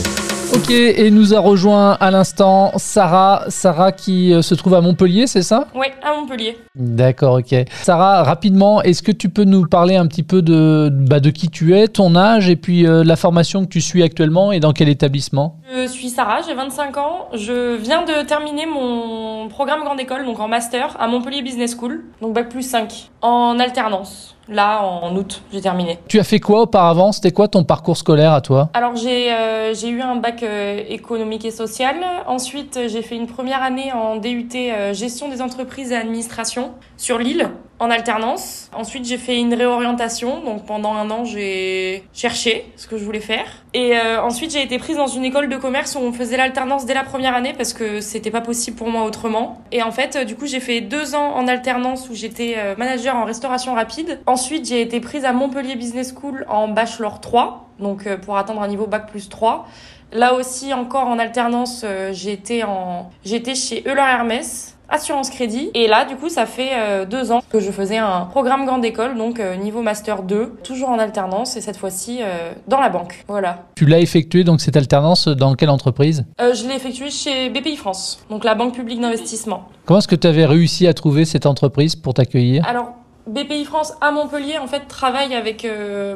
Ok, 0.54 0.70
et 0.70 1.10
nous 1.12 1.34
a 1.34 1.40
rejoint 1.40 1.94
à 2.02 2.12
l'instant 2.12 2.74
Sarah. 2.76 3.46
Sarah 3.48 3.94
qui 3.94 4.34
euh, 4.34 4.42
se 4.42 4.54
trouve 4.54 4.74
à 4.74 4.82
Montpellier, 4.82 5.26
c'est 5.26 5.44
ça? 5.44 5.68
Oui, 5.74 5.88
à 6.04 6.14
Montpellier. 6.14 6.58
D'accord, 6.76 7.40
ok. 7.40 7.56
Sarah, 7.84 8.24
rapidement, 8.24 8.82
est-ce 8.82 9.02
que 9.02 9.14
tu 9.14 9.30
peux 9.30 9.46
nous 9.46 9.66
parler 9.66 9.96
un 9.96 10.08
petit 10.08 10.24
peu 10.24 10.42
de, 10.42 10.90
bah, 10.92 11.22
de 11.22 11.30
qui 11.30 11.48
tu 11.48 11.74
es, 11.78 11.88
ton 11.88 12.18
âge 12.18 12.50
et 12.50 12.58
puis 12.58 12.86
euh, 12.86 13.06
la 13.06 13.16
formation 13.16 13.64
que 13.64 13.70
tu 13.70 13.80
suis 13.80 14.04
actuellement 14.04 14.52
et 14.52 14.60
dans 14.60 14.74
quel 14.74 14.90
établissement? 14.90 15.58
Je 15.74 15.88
suis 15.88 16.10
Sarah, 16.10 16.42
j'ai 16.46 16.54
25 16.54 16.98
ans. 16.98 17.30
Je 17.34 17.78
viens 17.78 18.04
de 18.04 18.28
terminer 18.28 18.66
mon 18.66 19.48
programme 19.48 19.86
grande 19.86 20.02
école, 20.02 20.26
donc 20.26 20.42
en 20.42 20.50
master, 20.50 20.98
à 21.00 21.08
Montpellier 21.08 21.44
Business 21.44 21.78
School, 21.78 22.04
donc 22.22 22.34
bac 22.34 22.50
plus 22.50 22.64
5, 22.64 23.10
en 23.22 23.58
alternance. 23.58 24.36
Là, 24.48 24.82
en 24.84 25.16
août, 25.16 25.44
j'ai 25.54 25.62
terminé. 25.62 26.00
Tu 26.08 26.20
as 26.20 26.24
fait 26.24 26.40
quoi 26.40 26.62
auparavant? 26.62 27.12
C'était 27.12 27.32
quoi 27.32 27.48
ton 27.48 27.64
parcours 27.64 27.98
scolaire 27.98 28.34
à 28.34 28.42
toi? 28.42 28.70
Alors, 28.74 28.96
j'ai 28.96 29.32
euh, 29.32 29.74
eu 29.74 30.02
un 30.02 30.16
bac 30.16 30.44
euh, 30.44 30.84
économique 30.90 31.46
et 31.46 31.52
social. 31.52 31.98
Ensuite, 32.28 32.80
j'ai 32.88 33.02
fait 33.02 33.16
une 33.16 33.28
première 33.28 33.62
année 33.62 33.92
en 33.94 34.18
DUT 34.18 34.50
euh, 34.56 34.94
gestion 34.94 35.30
des 35.30 35.42
entreprises 35.42 35.92
et 35.92 35.96
administration 35.96 36.72
sur 36.98 37.18
Lille 37.18 37.50
en 37.82 37.90
alternance. 37.90 38.70
Ensuite, 38.74 39.06
j'ai 39.06 39.18
fait 39.18 39.40
une 39.40 39.56
réorientation. 39.56 40.42
Donc, 40.42 40.68
pendant 40.68 40.94
un 40.94 41.10
an, 41.10 41.26
j'ai 41.26 42.04
cherché 42.14 42.72
ce 42.76 42.86
que 42.86 42.96
je 42.96 43.04
voulais 43.04 43.20
faire. 43.20 43.48
Et 43.74 43.98
euh, 43.98 44.22
ensuite, 44.22 44.52
j'ai 44.52 44.62
été 44.62 44.78
prise 44.78 44.98
dans 44.98 45.08
une 45.08 45.26
école 45.26 45.50
de 45.50 45.58
commerce 45.58 45.96
où 45.96 46.00
on 46.00 46.14
faisait 46.14 46.38
l'alternance 46.38 46.86
dès 46.86 46.94
la 46.94 47.04
première 47.04 47.34
année 47.34 47.54
parce 47.58 47.74
que 47.74 48.00
c'était 48.00 48.30
pas 48.30 48.42
possible 48.42 48.78
pour 48.78 48.90
moi 48.90 49.04
autrement. 49.04 49.64
Et 49.72 49.82
en 49.82 49.92
fait, 49.92 50.16
du 50.28 50.36
coup, 50.36 50.46
j'ai 50.46 50.60
fait 50.60 50.80
deux 50.82 51.16
ans 51.16 51.34
en 51.34 51.48
alternance 51.48 52.08
où 52.08 52.14
j'étais 52.14 52.54
euh, 52.56 52.76
manager 52.78 53.16
en 53.16 53.26
restauration 53.26 53.74
rapide. 53.74 54.20
Ensuite, 54.28 54.68
j'ai 54.68 54.82
été 54.82 55.00
prise 55.00 55.26
à 55.26 55.34
Montpellier 55.34 55.76
Business 55.76 56.14
School 56.16 56.46
en 56.48 56.68
bachelor 56.68 57.20
3, 57.20 57.68
donc 57.80 58.06
euh, 58.06 58.16
pour 58.16 58.38
atteindre 58.38 58.62
un 58.62 58.68
niveau 58.68 58.86
bac 58.86 59.10
plus 59.10 59.28
3. 59.28 59.68
Là 60.14 60.36
aussi, 60.36 60.72
encore 60.72 61.08
en 61.08 61.18
alternance, 61.18 61.86
j'étais 62.12 62.64
en, 62.64 63.10
j'étais 63.24 63.56
chez 63.56 63.82
Euler 63.88 64.02
Hermès 64.02 64.76
assurance 64.92 65.30
crédit. 65.30 65.72
Et 65.74 65.88
là, 65.88 66.06
du 66.06 66.16
coup, 66.16 66.30
ça 66.30 66.46
fait 66.46 66.72
euh, 66.74 67.06
deux 67.06 67.32
ans 67.32 67.42
que 67.50 67.60
je 67.60 67.72
faisais 67.72 67.98
un 67.98 68.26
programme 68.26 68.66
grande 68.66 68.86
école, 68.86 69.18
donc 69.18 69.40
euh, 69.40 69.56
niveau 69.56 69.82
master 69.82 70.24
2, 70.24 70.58
toujours 70.64 70.90
en 70.90 71.00
alternance 71.00 71.56
et 71.56 71.62
cette 71.62 71.78
fois-ci 71.78 72.20
euh, 72.22 72.52
dans 72.68 72.80
la 72.80 72.90
banque. 72.90 73.24
Voilà. 73.28 73.66
Tu 73.76 73.86
l'as 73.86 74.00
effectué 74.00 74.44
donc 74.44 74.62
cette 74.62 74.78
alternance 74.78 75.28
dans 75.28 75.56
quelle 75.56 75.70
entreprise? 75.70 76.26
Je 76.40 76.68
l'ai 76.68 76.76
effectué 76.76 77.10
chez 77.10 77.50
BPI 77.50 77.78
France, 77.78 78.24
donc 78.30 78.44
la 78.44 78.54
banque 78.54 78.76
publique 78.76 79.00
d'investissement. 79.00 79.70
Comment 79.86 80.00
est-ce 80.00 80.08
que 80.08 80.16
tu 80.16 80.28
avais 80.28 80.46
réussi 80.46 80.88
à 80.88 80.94
trouver 80.94 81.26
cette 81.26 81.46
entreprise 81.46 81.96
pour 81.96 82.14
t'accueillir? 82.14 82.68
Alors, 82.68 82.94
BPI 83.28 83.66
France 83.66 83.94
à 84.02 84.12
Montpellier 84.12 84.58
en 84.58 84.68
fait 84.68 84.88
travaille 84.88 85.34
avec 85.36 85.68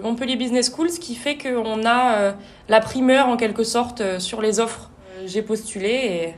Montpellier 0.04 0.36
Business 0.36 0.72
School, 0.76 0.90
ce 0.90 1.00
qui 1.00 1.16
fait 1.16 1.38
qu'on 1.38 1.86
a 1.86 2.34
la 2.68 2.80
primeur 2.82 3.28
en 3.28 3.38
quelque 3.38 3.64
sorte 3.64 4.20
sur 4.20 4.42
les 4.42 4.60
offres. 4.60 4.90
J'ai 5.26 5.44
postulé 5.44 5.88
et 5.88 6.34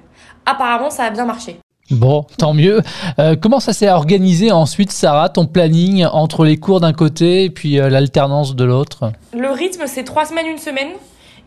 apparemment 0.46 0.90
ça 0.90 1.06
a 1.06 1.10
bien 1.10 1.26
marché. 1.26 1.58
Bon, 1.90 2.26
tant 2.38 2.54
mieux. 2.54 2.82
Euh, 3.18 3.36
comment 3.40 3.62
ça 3.62 3.72
s'est 3.72 3.90
organisé 3.90 4.52
ensuite, 4.52 4.92
Sarah, 4.92 5.30
ton 5.30 5.46
planning 5.46 6.06
entre 6.06 6.44
les 6.44 6.58
cours 6.58 6.82
d'un 6.82 6.92
côté 6.92 7.46
et 7.46 7.50
puis 7.50 7.80
euh, 7.80 7.90
l'alternance 7.90 8.56
de 8.56 8.66
l'autre? 8.66 9.14
Le 9.34 9.50
rythme, 9.50 9.84
c'est 9.88 10.04
trois 10.04 10.26
semaines, 10.26 10.48
une 10.48 10.58
semaine. 10.58 10.90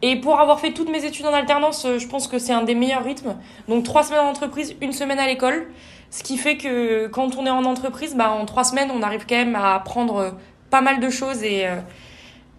Et 0.01 0.17
pour 0.17 0.41
avoir 0.41 0.59
fait 0.59 0.73
toutes 0.73 0.91
mes 0.91 1.05
études 1.05 1.27
en 1.27 1.35
alternance, 1.35 1.85
euh, 1.85 1.99
je 1.99 2.07
pense 2.07 2.27
que 2.27 2.39
c'est 2.39 2.55
un 2.55 2.63
des 2.63 2.75
meilleurs 2.75 3.05
rythmes. 3.05 3.35
Donc 3.69 3.85
trois 3.85 4.03
semaines 4.03 4.21
en 4.21 4.31
entreprise, 4.31 4.75
une 4.81 4.93
semaine 4.93 5.19
à 5.19 5.27
l'école. 5.27 5.67
Ce 6.11 6.23
qui 6.23 6.39
fait 6.39 6.57
que 6.57 7.07
quand 7.09 7.37
on 7.37 7.45
est 7.45 7.51
en 7.51 7.65
entreprise, 7.65 8.17
bah, 8.17 8.31
en 8.31 8.47
trois 8.47 8.65
semaines, 8.65 8.89
on 8.97 9.03
arrive 9.03 9.27
quand 9.29 9.37
même 9.37 9.55
à 9.55 9.75
apprendre 9.75 10.35
pas 10.71 10.81
mal 10.81 11.01
de 11.01 11.11
choses 11.11 11.43
et, 11.43 11.67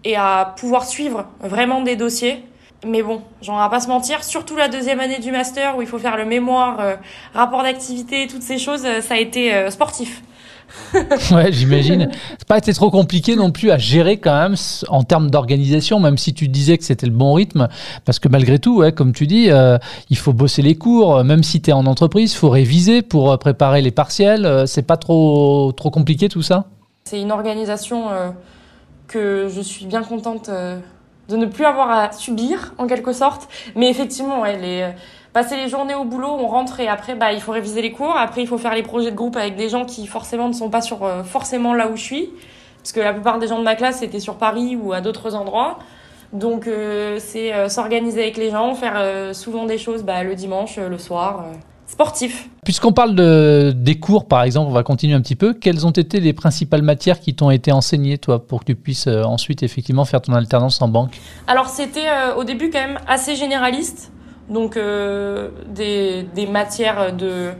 et 0.04 0.16
à 0.16 0.54
pouvoir 0.56 0.84
suivre 0.84 1.26
vraiment 1.42 1.82
des 1.82 1.96
dossiers. 1.96 2.44
Mais 2.84 3.02
bon, 3.02 3.20
j'en 3.42 3.62
vais 3.62 3.70
pas 3.70 3.78
se 3.78 3.86
mentir, 3.86 4.24
surtout 4.24 4.56
la 4.56 4.66
deuxième 4.66 4.98
année 4.98 5.20
du 5.20 5.30
master 5.30 5.76
où 5.76 5.82
il 5.82 5.86
faut 5.86 5.98
faire 5.98 6.16
le 6.16 6.24
mémoire, 6.24 6.80
euh, 6.80 6.96
rapport 7.32 7.62
d'activité, 7.62 8.26
toutes 8.26 8.42
ces 8.42 8.58
choses, 8.58 8.82
euh, 8.84 9.00
ça 9.00 9.14
a 9.14 9.18
été 9.18 9.54
euh, 9.54 9.70
sportif. 9.70 10.22
ouais, 11.30 11.52
j'imagine. 11.52 12.10
C'est 12.30 12.48
pas 12.48 12.58
été 12.58 12.74
trop 12.74 12.90
compliqué 12.90 13.36
non 13.36 13.52
plus 13.52 13.70
à 13.70 13.78
gérer 13.78 14.16
quand 14.16 14.36
même 14.36 14.56
en 14.88 15.04
termes 15.04 15.30
d'organisation, 15.30 16.00
même 16.00 16.18
si 16.18 16.34
tu 16.34 16.48
disais 16.48 16.76
que 16.76 16.82
c'était 16.82 17.06
le 17.06 17.12
bon 17.12 17.34
rythme, 17.34 17.68
parce 18.04 18.18
que 18.18 18.26
malgré 18.28 18.58
tout, 18.58 18.78
ouais, 18.78 18.90
comme 18.90 19.12
tu 19.12 19.28
dis, 19.28 19.50
il 20.08 20.16
faut 20.16 20.32
bosser 20.32 20.62
les 20.62 20.74
cours, 20.74 21.22
même 21.24 21.42
si 21.42 21.60
tu 21.60 21.70
es 21.70 21.72
en 21.74 21.84
entreprise, 21.84 22.32
il 22.32 22.36
faut 22.36 22.48
réviser 22.48 23.02
pour 23.02 23.38
préparer 23.38 23.82
les 23.82 23.90
partiels. 23.90 24.64
c'est 24.66 24.86
pas 24.86 24.96
trop, 24.96 25.72
trop 25.76 25.90
compliqué 25.90 26.30
tout 26.30 26.40
ça? 26.40 26.64
C'est 27.04 27.20
une 27.20 27.32
organisation 27.32 28.04
que 29.08 29.48
je 29.54 29.60
suis 29.60 29.84
bien 29.84 30.02
contente 30.02 30.48
de 31.32 31.36
ne 31.36 31.46
plus 31.46 31.64
avoir 31.64 31.90
à 31.90 32.12
subir 32.12 32.74
en 32.78 32.86
quelque 32.86 33.12
sorte. 33.12 33.48
Mais 33.74 33.88
effectivement, 33.88 34.42
ouais, 34.42 34.58
les, 34.58 34.82
euh, 34.82 34.90
passer 35.32 35.56
les 35.56 35.68
journées 35.68 35.94
au 35.94 36.04
boulot, 36.04 36.28
on 36.28 36.46
rentre 36.46 36.78
et 36.80 36.88
après, 36.88 37.14
bah, 37.14 37.32
il 37.32 37.40
faut 37.40 37.52
réviser 37.52 37.82
les 37.82 37.90
cours. 37.90 38.14
Après, 38.16 38.42
il 38.42 38.46
faut 38.46 38.58
faire 38.58 38.74
les 38.74 38.82
projets 38.82 39.10
de 39.10 39.16
groupe 39.16 39.36
avec 39.36 39.56
des 39.56 39.68
gens 39.68 39.84
qui 39.84 40.06
forcément 40.06 40.48
ne 40.48 40.52
sont 40.52 40.70
pas 40.70 40.82
sur 40.82 41.04
euh, 41.04 41.22
forcément 41.22 41.74
là 41.74 41.88
où 41.88 41.96
je 41.96 42.02
suis, 42.02 42.30
parce 42.78 42.92
que 42.92 43.00
la 43.00 43.14
plupart 43.14 43.38
des 43.38 43.48
gens 43.48 43.58
de 43.58 43.64
ma 43.64 43.74
classe 43.74 44.02
étaient 44.02 44.20
sur 44.20 44.36
Paris 44.36 44.76
ou 44.76 44.92
à 44.92 45.00
d'autres 45.00 45.34
endroits. 45.34 45.78
Donc, 46.34 46.66
euh, 46.66 47.18
c'est 47.18 47.68
s'organiser 47.68 48.22
avec 48.22 48.36
les 48.36 48.50
gens, 48.50 48.74
faire 48.74 49.34
souvent 49.34 49.66
des 49.66 49.78
choses 49.78 50.02
bah, 50.02 50.22
le 50.22 50.34
dimanche, 50.34 50.76
le 50.78 50.98
soir 50.98 51.44
sportif. 51.92 52.48
Puisqu'on 52.64 52.92
parle 52.92 53.14
de, 53.14 53.72
des 53.76 53.98
cours, 53.98 54.26
par 54.26 54.42
exemple, 54.42 54.70
on 54.70 54.72
va 54.72 54.82
continuer 54.82 55.14
un 55.14 55.20
petit 55.20 55.36
peu. 55.36 55.52
Quelles 55.52 55.86
ont 55.86 55.90
été 55.90 56.20
les 56.20 56.32
principales 56.32 56.82
matières 56.82 57.20
qui 57.20 57.34
t'ont 57.34 57.50
été 57.50 57.70
enseignées, 57.70 58.16
toi, 58.16 58.46
pour 58.46 58.60
que 58.60 58.66
tu 58.66 58.74
puisses 58.74 59.06
euh, 59.06 59.22
ensuite 59.24 59.62
effectivement 59.62 60.04
faire 60.06 60.22
ton 60.22 60.32
alternance 60.32 60.80
en 60.80 60.88
banque? 60.88 61.20
Alors, 61.46 61.68
c'était 61.68 62.08
euh, 62.08 62.34
au 62.36 62.44
début 62.44 62.70
quand 62.70 62.80
même 62.80 62.98
assez 63.06 63.36
généraliste. 63.36 64.10
Donc, 64.48 64.76
euh, 64.76 65.50
des, 65.68 66.22
des, 66.34 66.46
matières 66.46 67.14
de 67.14 67.50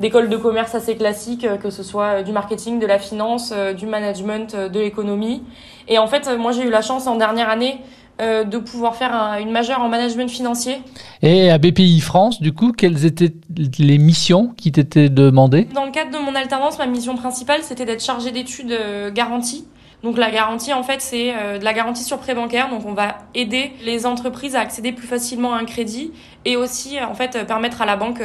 d'école 0.00 0.28
de 0.28 0.36
commerce 0.36 0.74
assez 0.74 0.94
classiques, 0.94 1.46
que 1.62 1.70
ce 1.70 1.82
soit 1.82 2.22
du 2.22 2.30
marketing, 2.30 2.78
de 2.78 2.86
la 2.86 2.98
finance, 2.98 3.50
du 3.78 3.86
management, 3.86 4.54
de 4.54 4.78
l'économie. 4.78 5.42
Et 5.88 5.96
en 5.96 6.06
fait, 6.06 6.28
moi, 6.38 6.52
j'ai 6.52 6.64
eu 6.64 6.70
la 6.70 6.82
chance 6.82 7.06
en 7.06 7.16
dernière 7.16 7.48
année 7.48 7.80
euh, 8.20 8.44
de 8.44 8.56
pouvoir 8.56 8.96
faire 8.96 9.12
une 9.40 9.50
majeure 9.50 9.80
en 9.82 9.88
management 9.88 10.30
financier. 10.30 10.78
Et 11.20 11.50
à 11.50 11.58
BPI 11.58 12.00
France, 12.00 12.40
du 12.40 12.54
coup, 12.54 12.72
quelles 12.72 13.04
étaient 13.04 13.34
les 13.78 13.98
missions 13.98 14.54
qui 14.56 14.72
t'étaient 14.72 15.10
demandées? 15.10 15.64
Dans 15.74 15.84
le 15.84 15.90
cadre 15.90 16.10
de 16.12 16.24
mon 16.24 16.34
alternance, 16.34 16.78
ma 16.78 16.86
mission 16.86 17.14
principale, 17.14 17.60
c'était 17.62 17.84
d'être 17.84 18.02
chargée 18.02 18.30
d'études 18.30 18.72
euh, 18.72 19.10
garanties. 19.10 19.66
Donc 20.02 20.16
la 20.16 20.30
garantie, 20.30 20.72
en 20.72 20.82
fait, 20.82 21.02
c'est 21.02 21.34
euh, 21.34 21.58
de 21.58 21.64
la 21.64 21.74
garantie 21.74 22.04
sur 22.04 22.16
prêt 22.16 22.34
bancaire. 22.34 22.70
Donc 22.70 22.86
on 22.86 22.94
va 22.94 23.18
aider 23.34 23.72
les 23.84 24.06
entreprises 24.06 24.56
à 24.56 24.60
accéder 24.60 24.92
plus 24.92 25.06
facilement 25.06 25.52
à 25.52 25.58
un 25.58 25.66
crédit 25.66 26.10
et 26.46 26.56
aussi, 26.56 26.98
en 27.02 27.14
fait, 27.14 27.46
permettre 27.46 27.82
à 27.82 27.86
la 27.86 27.96
banque 27.96 28.22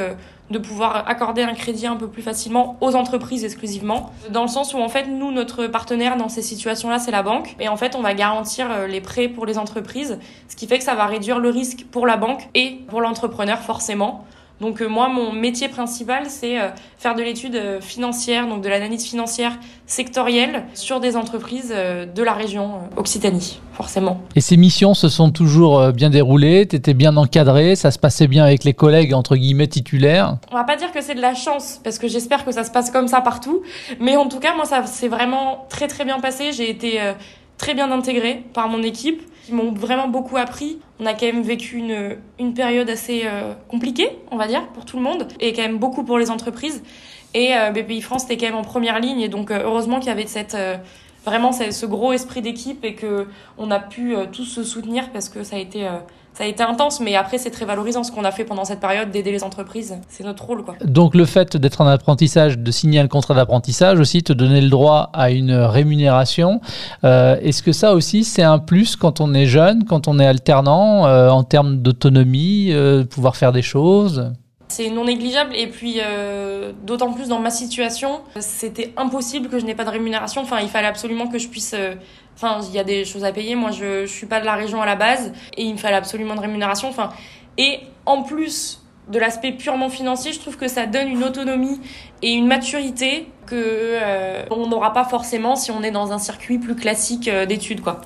de 0.52 0.60
pouvoir 0.60 1.08
accorder 1.08 1.42
un 1.42 1.54
crédit 1.54 1.88
un 1.88 1.96
peu 1.96 2.08
plus 2.08 2.22
facilement 2.22 2.78
aux 2.82 2.96
entreprises 2.96 3.44
exclusivement. 3.44 4.12
Dans 4.30 4.44
le 4.44 4.48
sens 4.48 4.74
où 4.74 4.78
en 4.78 4.90
fait 4.90 5.08
nous 5.08 5.32
notre 5.32 5.68
partenaire 5.68 6.18
dans 6.18 6.30
ces 6.30 6.42
situations-là 6.42 7.00
c'est 7.00 7.12
la 7.12 7.24
banque 7.24 7.56
et 7.60 7.70
en 7.70 7.78
fait 7.78 7.96
on 7.96 8.02
va 8.02 8.14
garantir 8.14 8.70
euh, 8.70 8.88
les 8.88 9.02
prêts 9.02 9.28
pour 9.28 9.46
les 9.46 9.58
entreprises, 9.58 10.20
ce 10.48 10.56
qui 10.56 10.68
fait 10.68 10.78
que 10.78 10.84
ça 10.84 10.96
va 10.96 11.06
réduire 11.06 11.40
le 11.40 11.50
risque 11.50 11.86
pour 11.92 12.06
la 12.06 12.18
banque 12.18 12.50
et 12.54 12.82
pour 12.88 13.02
l'entrepreneur 13.02 13.60
forcément. 13.60 14.26
Donc 14.62 14.82
moi, 14.82 15.10
mon 15.10 15.34
métier 15.34 15.68
principal, 15.68 16.26
c'est 16.28 16.58
faire 16.98 17.16
de 17.16 17.24
l'étude 17.24 17.60
financière, 17.82 18.48
donc 18.48 18.62
de 18.62 18.70
l'analyse 18.70 19.04
financière 19.06 19.58
sectorielle 19.88 20.66
sur 20.76 21.00
des 21.00 21.18
entreprises 21.18 21.74
de 21.74 22.24
la 22.24 22.34
région 22.34 22.76
Occitanie, 22.96 23.60
forcément. 23.74 24.22
Et 24.36 24.42
ces 24.42 24.58
missions 24.58 24.94
se 24.94 25.10
sont 25.10 25.32
toujours 25.32 25.92
bien 25.92 26.12
déroulées, 26.12 26.68
tu 26.68 26.76
étais 26.76 26.94
bien 26.94 27.18
encadré, 27.18 27.76
ça 27.76 27.90
se 27.90 27.98
passait 27.98 28.28
bien 28.28 28.44
avec 28.44 28.64
les 28.64 28.74
collègues, 28.74 29.16
entre 29.16 29.36
guillemets, 29.36 29.68
titulaires? 29.68 30.38
On 30.52 30.56
va 30.56 30.64
pas 30.64 30.76
dire 30.76 30.92
que 30.92 31.02
c'est 31.02 31.16
de 31.16 31.22
la 31.22 31.34
chance, 31.34 31.82
parce 31.84 31.98
que 31.98 32.08
j'espère 32.08 32.46
que 32.46 32.52
ça 32.52 32.64
se 32.64 32.70
passe 32.70 32.92
comme 32.92 33.08
ça 33.08 33.22
partout, 33.22 33.64
mais 34.00 34.16
en 34.16 34.28
tout 34.28 34.40
cas, 34.40 34.56
moi, 34.56 34.66
ça 34.66 34.86
s'est 34.86 35.08
vraiment 35.08 35.66
très 35.70 35.88
très 35.88 36.06
bien 36.06 36.20
passé. 36.20 36.52
J'ai 36.52 36.70
été 36.70 37.00
très 37.58 37.74
bien 37.74 37.92
intégrée 37.92 38.44
par 38.54 38.70
mon 38.70 38.84
équipe, 38.84 39.24
qui 39.44 39.54
m'ont 39.54 39.72
vraiment 39.72 40.08
beaucoup 40.08 40.38
appris. 40.38 40.78
On 41.02 41.08
a 41.08 41.16
quand 41.16 41.26
même 41.26 41.42
vécu 41.42 41.78
une, 41.78 42.18
une 42.38 42.54
période 42.54 42.88
assez 42.88 43.24
euh, 43.26 43.56
compliquée, 43.68 44.08
on 44.30 44.38
va 44.38 44.46
dire, 44.46 44.68
pour 44.68 44.86
tout 44.86 44.98
le 44.98 45.04
monde, 45.04 45.28
et 45.40 45.52
quand 45.52 45.64
même 45.64 45.80
beaucoup 45.80 46.04
pour 46.04 46.20
les 46.20 46.30
entreprises. 46.30 46.84
Et 47.34 47.58
euh, 47.58 47.72
BPI 47.72 48.02
France 48.02 48.26
était 48.26 48.38
quand 48.38 48.46
même 48.46 48.56
en 48.56 48.64
première 48.64 49.00
ligne, 49.00 49.20
et 49.20 49.28
donc 49.28 49.50
euh, 49.50 49.64
heureusement 49.64 49.98
qu'il 49.98 50.10
y 50.10 50.12
avait 50.12 50.28
cette 50.28 50.56
vraiment 51.26 51.52
ce 51.52 51.86
gros 51.86 52.14
esprit 52.14 52.42
d'équipe 52.42 52.84
et 52.84 52.96
que 52.96 53.28
on 53.58 53.70
a 53.70 53.80
pu 53.80 54.16
tous 54.32 54.46
se 54.46 54.64
soutenir 54.64 55.12
parce 55.12 55.30
que 55.30 55.44
ça 55.44 55.56
a 55.56 55.60
été 55.60 55.88
ça 56.34 56.46
a 56.46 56.48
été 56.48 56.64
intense, 56.64 57.02
mais 57.02 57.16
après, 57.16 57.38
c'est 57.38 57.52
très 57.52 57.66
valorisant 57.66 58.04
ce 58.04 58.12
qu'on 58.12 58.24
a 58.24 58.32
fait 58.32 58.46
pendant 58.46 58.64
cette 58.64 58.80
période 58.80 59.12
d'aider 59.12 59.32
les 59.32 59.44
entreprises. 59.44 59.98
C'est 60.08 60.24
notre 60.24 60.46
rôle. 60.46 60.64
Quoi. 60.64 60.76
Donc, 60.84 61.14
le 61.14 61.26
fait 61.26 61.58
d'être 61.58 61.82
en 61.82 61.88
apprentissage, 61.88 62.58
de 62.58 62.72
signer 62.72 63.00
un 63.00 63.08
contrat 63.08 63.34
d'apprentissage 63.34 64.00
aussi, 64.00 64.24
te 64.24 64.32
donner 64.32 64.62
le 64.62 64.70
droit 64.70 65.10
à 65.14 65.30
une 65.30 65.54
rémunération, 65.54 66.62
euh, 67.04 67.36
est-ce 67.42 67.62
que 67.62 67.74
ça 67.74 67.94
aussi, 67.94 68.24
c'est 68.24 68.44
un 68.44 68.60
plus 68.60 68.96
quand 68.96 69.20
on 69.20 69.34
est 69.34 69.46
jeune, 69.46 69.84
quand 69.84 70.08
on 70.08 70.20
est 70.20 70.26
alternant, 70.26 71.06
euh, 71.06 71.30
en 71.30 71.44
termes 71.44 71.78
d'autonomie, 71.78 72.70
euh, 72.72 73.04
pouvoir 73.04 73.36
faire 73.36 73.52
des 73.52 73.62
choses? 73.62 74.32
C'est 74.72 74.90
non 74.90 75.06
négligeable 75.06 75.56
et 75.56 75.68
puis 75.68 76.00
d'autant 76.84 77.14
plus 77.14 77.28
dans 77.28 77.40
ma 77.40 77.50
situation, 77.50 78.22
c'était 78.40 78.94
impossible 78.98 79.50
que 79.50 79.60
je 79.60 79.66
n'ai 79.66 79.76
pas 79.76 79.84
de 79.84 79.90
rémunération. 79.90 80.42
Enfin, 80.42 80.60
il 80.62 80.70
fallait 80.70 80.88
absolument 80.88 81.28
que 81.28 81.38
je 81.38 81.48
puisse 81.48 81.76
Enfin, 82.36 82.60
il 82.68 82.74
y 82.74 82.80
a 82.80 82.84
des 82.84 83.06
choses 83.06 83.24
à 83.24 83.32
payer. 83.32 83.56
Moi, 83.56 83.72
je, 83.72 84.06
je 84.06 84.12
suis 84.12 84.26
pas 84.26 84.40
de 84.40 84.46
la 84.46 84.56
région 84.56 84.82
à 84.82 84.86
la 84.86 84.96
base 84.96 85.32
et 85.58 85.64
il 85.64 85.74
me 85.74 85.78
fallait 85.78 85.96
absolument 85.96 86.36
de 86.36 86.40
rémunération. 86.40 86.90
Enfin, 86.90 87.12
et 87.58 87.82
en 88.06 88.24
plus 88.24 88.82
de 89.10 89.20
l'aspect 89.20 89.52
purement 89.52 89.90
financier, 89.90 90.32
je 90.32 90.40
trouve 90.40 90.58
que 90.58 90.68
ça 90.68 90.86
donne 90.86 91.10
une 91.10 91.24
autonomie 91.24 91.80
et 92.22 92.32
une 92.32 92.48
maturité 92.48 93.28
que 93.46 93.56
euh, 93.56 94.44
on 94.52 94.68
n'aura 94.68 94.94
pas 94.94 95.04
forcément 95.04 95.56
si 95.56 95.72
on 95.72 95.84
est 95.84 95.92
dans 95.92 96.14
un 96.14 96.20
circuit 96.20 96.60
plus 96.60 96.76
classique 96.76 97.28
euh, 97.28 97.46
d'études, 97.46 97.82
quoi. 97.82 98.02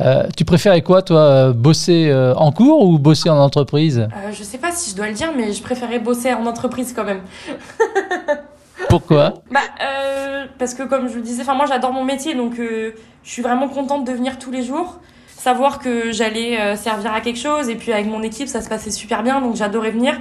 Euh, 0.00 0.24
tu 0.36 0.44
préférais 0.44 0.82
quoi, 0.82 1.02
toi, 1.02 1.52
bosser 1.52 2.12
en 2.36 2.52
cours 2.52 2.84
ou 2.88 2.98
bosser 2.98 3.30
en 3.30 3.38
entreprise? 3.38 3.98
Euh, 3.98 4.32
Je 4.32 4.42
sais 4.42 4.58
pas 4.58 4.72
si 4.72 4.90
je 4.90 4.96
dois 4.96 5.08
le 5.08 5.14
dire, 5.14 5.32
mais 5.36 5.52
je 5.52 5.62
préférais 5.62 5.98
bosser 5.98 6.32
en 6.32 6.46
entreprise 6.46 6.92
quand 6.94 7.04
même. 7.04 7.20
Pourquoi? 8.88 9.34
Bah, 9.50 9.60
euh, 9.82 10.46
parce 10.58 10.74
que 10.74 10.82
comme 10.82 11.08
je 11.08 11.16
le 11.16 11.22
disais, 11.22 11.44
moi 11.44 11.66
j'adore 11.66 11.92
mon 11.92 12.04
métier, 12.04 12.34
donc 12.34 12.58
euh, 12.58 12.92
je 13.22 13.30
suis 13.30 13.42
vraiment 13.42 13.68
contente 13.68 14.04
de 14.04 14.12
venir 14.12 14.38
tous 14.38 14.50
les 14.50 14.62
jours, 14.62 14.98
savoir 15.28 15.78
que 15.78 16.12
j'allais 16.12 16.58
euh, 16.60 16.76
servir 16.76 17.12
à 17.12 17.20
quelque 17.20 17.38
chose, 17.38 17.68
et 17.68 17.76
puis 17.76 17.92
avec 17.92 18.06
mon 18.06 18.22
équipe 18.22 18.48
ça 18.48 18.60
se 18.60 18.68
passait 18.68 18.90
super 18.90 19.22
bien, 19.22 19.40
donc 19.40 19.54
j'adorais 19.54 19.90
venir. 19.90 20.18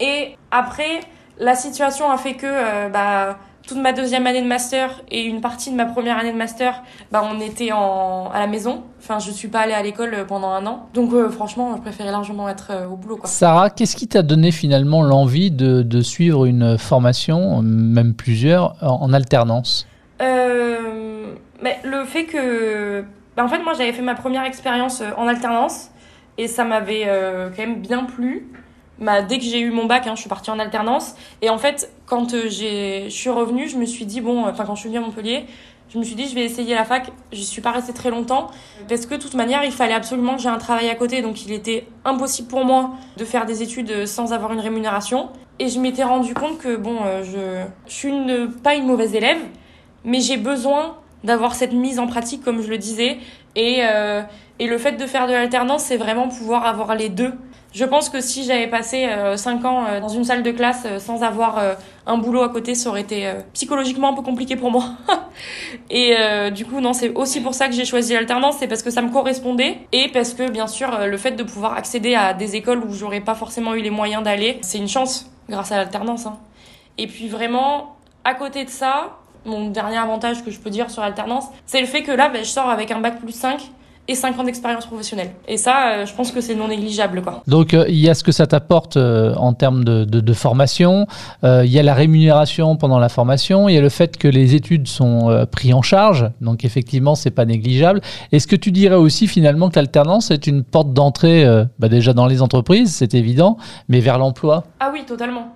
Et 0.00 0.36
après, 0.50 1.00
la 1.38 1.54
situation 1.54 2.10
a 2.10 2.16
fait 2.16 2.34
que 2.34 2.90
bah 2.90 3.38
toute 3.66 3.78
ma 3.78 3.92
deuxième 3.92 4.26
année 4.26 4.42
de 4.42 4.46
master 4.46 5.00
et 5.10 5.22
une 5.22 5.40
partie 5.40 5.70
de 5.70 5.76
ma 5.76 5.86
première 5.86 6.18
année 6.18 6.32
de 6.32 6.36
master, 6.36 6.82
bah, 7.10 7.22
on 7.24 7.40
était 7.40 7.72
en, 7.72 8.30
à 8.30 8.38
la 8.38 8.46
maison. 8.46 8.82
Enfin, 8.98 9.18
je 9.18 9.30
suis 9.30 9.48
pas 9.48 9.60
allée 9.60 9.72
à 9.72 9.82
l'école 9.82 10.26
pendant 10.28 10.50
un 10.50 10.66
an. 10.66 10.88
Donc, 10.92 11.12
euh, 11.12 11.30
franchement, 11.30 11.74
je 11.76 11.80
préférais 11.80 12.10
largement 12.10 12.48
être 12.48 12.68
euh, 12.70 12.86
au 12.86 12.96
boulot. 12.96 13.16
Quoi. 13.16 13.28
Sarah, 13.28 13.70
qu'est-ce 13.70 13.96
qui 13.96 14.06
t'a 14.06 14.22
donné 14.22 14.50
finalement 14.50 15.02
l'envie 15.02 15.50
de, 15.50 15.82
de, 15.82 16.00
suivre 16.02 16.44
une 16.44 16.76
formation, 16.76 17.62
même 17.62 18.14
plusieurs, 18.14 18.76
en, 18.82 19.12
alternance? 19.12 19.86
Euh, 20.20 21.34
mais 21.62 21.78
Le 21.84 22.04
fait 22.04 22.24
que. 22.24 23.04
Bah, 23.36 23.44
en 23.44 23.48
fait, 23.48 23.62
moi, 23.62 23.72
j'avais 23.72 23.92
fait 23.92 24.02
ma 24.02 24.14
première 24.14 24.44
expérience 24.44 25.00
euh, 25.00 25.10
en 25.16 25.26
alternance 25.26 25.90
et 26.36 26.48
ça 26.48 26.64
m'avait 26.64 27.06
quand 27.56 27.62
même 27.62 27.80
bien 27.80 28.04
plu. 28.04 28.48
Bah, 28.98 29.22
dès 29.22 29.38
que 29.38 29.44
j'ai 29.44 29.60
eu 29.60 29.70
mon 29.70 29.86
bac, 29.86 30.06
hein, 30.06 30.14
je 30.14 30.20
suis 30.20 30.28
partie 30.28 30.50
en 30.50 30.58
alternance. 30.58 31.14
Et 31.42 31.50
en 31.50 31.58
fait, 31.58 31.92
quand 32.06 32.32
euh, 32.34 32.48
je 32.48 33.08
suis 33.08 33.30
revenue, 33.30 33.68
je 33.68 33.76
me 33.76 33.86
suis 33.86 34.06
dit, 34.06 34.20
bon, 34.20 34.46
enfin, 34.46 34.64
quand 34.64 34.74
je 34.74 34.80
suis 34.80 34.88
venue 34.88 34.98
à 34.98 35.06
Montpellier, 35.06 35.46
je 35.92 35.98
me 35.98 36.04
suis 36.04 36.14
dit, 36.14 36.28
je 36.28 36.34
vais 36.34 36.44
essayer 36.44 36.74
la 36.74 36.84
fac. 36.84 37.10
Je 37.32 37.40
suis 37.40 37.60
pas 37.60 37.72
restée 37.72 37.92
très 37.92 38.10
longtemps 38.10 38.50
parce 38.88 39.06
que 39.06 39.14
de 39.14 39.20
toute 39.20 39.34
manière, 39.34 39.64
il 39.64 39.72
fallait 39.72 39.94
absolument 39.94 40.36
que 40.36 40.42
j'ai 40.42 40.48
un 40.48 40.58
travail 40.58 40.88
à 40.88 40.94
côté. 40.94 41.22
Donc, 41.22 41.44
il 41.44 41.52
était 41.52 41.86
impossible 42.04 42.48
pour 42.48 42.64
moi 42.64 42.92
de 43.16 43.24
faire 43.24 43.46
des 43.46 43.62
études 43.62 44.06
sans 44.06 44.32
avoir 44.32 44.52
une 44.52 44.60
rémunération. 44.60 45.28
Et 45.58 45.68
je 45.68 45.78
m'étais 45.78 46.04
rendu 46.04 46.34
compte 46.34 46.58
que, 46.58 46.76
bon, 46.76 46.98
euh, 47.04 47.22
je, 47.22 47.64
je 47.88 47.94
suis 47.94 48.08
une, 48.08 48.50
pas 48.50 48.74
une 48.74 48.86
mauvaise 48.86 49.14
élève, 49.14 49.38
mais 50.04 50.20
j'ai 50.20 50.36
besoin 50.36 50.96
d'avoir 51.22 51.54
cette 51.54 51.72
mise 51.72 51.98
en 51.98 52.06
pratique, 52.06 52.42
comme 52.42 52.60
je 52.62 52.68
le 52.68 52.78
disais. 52.78 53.18
Et, 53.56 53.78
euh, 53.82 54.22
et 54.58 54.66
le 54.66 54.78
fait 54.78 54.92
de 54.92 55.06
faire 55.06 55.26
de 55.26 55.32
l'alternance, 55.32 55.84
c'est 55.84 55.96
vraiment 55.96 56.28
pouvoir 56.28 56.66
avoir 56.66 56.94
les 56.94 57.08
deux. 57.08 57.32
Je 57.74 57.84
pense 57.84 58.08
que 58.08 58.20
si 58.20 58.44
j'avais 58.44 58.68
passé 58.68 59.08
5 59.36 59.64
euh, 59.64 59.68
ans 59.68 59.84
euh, 59.88 60.00
dans 60.00 60.08
une 60.08 60.22
salle 60.22 60.44
de 60.44 60.52
classe 60.52 60.84
euh, 60.86 61.00
sans 61.00 61.24
avoir 61.24 61.60
un 62.06 62.18
boulot 62.18 62.42
à 62.42 62.48
côté, 62.48 62.76
ça 62.76 62.88
aurait 62.88 63.00
été 63.00 63.28
psychologiquement 63.52 64.10
un 64.10 64.14
peu 64.14 64.22
compliqué 64.22 64.54
pour 64.54 64.70
moi. 64.70 64.84
et 65.90 66.14
du 66.52 66.64
coup, 66.64 66.80
non, 66.80 66.92
c'est 66.92 67.12
aussi 67.14 67.40
pour 67.40 67.54
ça 67.54 67.66
que 67.66 67.74
j'ai 67.74 67.84
choisi 67.84 68.12
l'alternance, 68.12 68.56
c'est 68.60 68.68
parce 68.68 68.82
que 68.82 68.90
ça 68.90 69.02
me 69.02 69.10
correspondait 69.10 69.78
et 69.90 70.08
parce 70.12 70.34
que, 70.34 70.48
bien 70.50 70.66
sûr, 70.66 71.06
le 71.06 71.16
fait 71.16 71.32
de 71.32 71.42
pouvoir 71.42 71.74
accéder 71.74 72.14
à 72.14 72.34
des 72.34 72.56
écoles 72.56 72.84
où 72.84 72.92
j'aurais 72.92 73.20
pas 73.20 73.34
forcément 73.34 73.74
eu 73.74 73.80
les 73.80 73.90
moyens 73.90 74.22
d'aller, 74.22 74.58
c'est 74.62 74.78
une 74.78 74.88
chance 74.88 75.30
grâce 75.48 75.72
à 75.72 75.78
l'alternance. 75.78 76.26
Hein. 76.26 76.38
Et 76.98 77.06
puis 77.06 77.28
vraiment, 77.28 77.96
à 78.24 78.34
côté 78.34 78.64
de 78.64 78.70
ça, 78.70 79.16
mon 79.46 79.70
dernier 79.70 79.98
avantage 79.98 80.44
que 80.44 80.50
je 80.50 80.60
peux 80.60 80.70
dire 80.70 80.90
sur 80.90 81.02
l'alternance, 81.02 81.46
c'est 81.66 81.80
le 81.80 81.86
fait 81.86 82.02
que 82.02 82.12
là, 82.12 82.28
ben, 82.28 82.44
je 82.44 82.50
sors 82.50 82.68
avec 82.68 82.90
un 82.90 83.00
bac 83.00 83.18
plus 83.18 83.32
5 83.32 83.60
et 84.06 84.14
5 84.14 84.38
ans 84.38 84.44
d'expérience 84.44 84.86
professionnelle. 84.86 85.30
Et 85.48 85.56
ça, 85.56 85.88
euh, 85.88 86.06
je 86.06 86.14
pense 86.14 86.30
que 86.30 86.40
c'est 86.40 86.54
non 86.54 86.68
négligeable. 86.68 87.22
Quoi. 87.22 87.42
Donc 87.46 87.72
euh, 87.72 87.86
il 87.88 87.98
y 87.98 88.10
a 88.10 88.14
ce 88.14 88.22
que 88.22 88.32
ça 88.32 88.46
t'apporte 88.46 88.96
euh, 88.96 89.34
en 89.36 89.54
termes 89.54 89.82
de, 89.82 90.04
de, 90.04 90.20
de 90.20 90.32
formation, 90.32 91.06
il 91.42 91.66
y 91.66 91.78
a 91.78 91.82
la 91.82 91.94
rémunération 91.94 92.76
pendant 92.76 92.98
la 92.98 93.08
formation, 93.08 93.68
il 93.68 93.74
y 93.74 93.78
a 93.78 93.80
le 93.80 93.88
fait 93.88 94.16
que 94.16 94.28
les 94.28 94.54
études 94.54 94.88
sont 94.88 95.46
prises 95.50 95.74
en 95.74 95.82
charge, 95.82 96.30
donc 96.40 96.64
effectivement 96.64 97.14
c'est 97.14 97.30
pas 97.30 97.44
négligeable. 97.44 98.00
Est-ce 98.32 98.46
que 98.46 98.56
tu 98.56 98.70
dirais 98.72 98.96
aussi 98.96 99.26
finalement 99.26 99.68
que 99.68 99.76
l'alternance 99.76 100.30
est 100.30 100.46
une 100.46 100.64
porte 100.64 100.92
d'entrée 100.92 101.44
bah 101.78 101.88
déjà 101.88 102.12
dans 102.12 102.26
les 102.26 102.42
entreprises, 102.42 102.94
c'est 102.94 103.14
évident, 103.14 103.56
mais 103.88 104.00
vers 104.00 104.18
l'emploi? 104.18 104.64
Ah 104.80 104.90
oui, 104.92 105.04
totalement. 105.06 105.48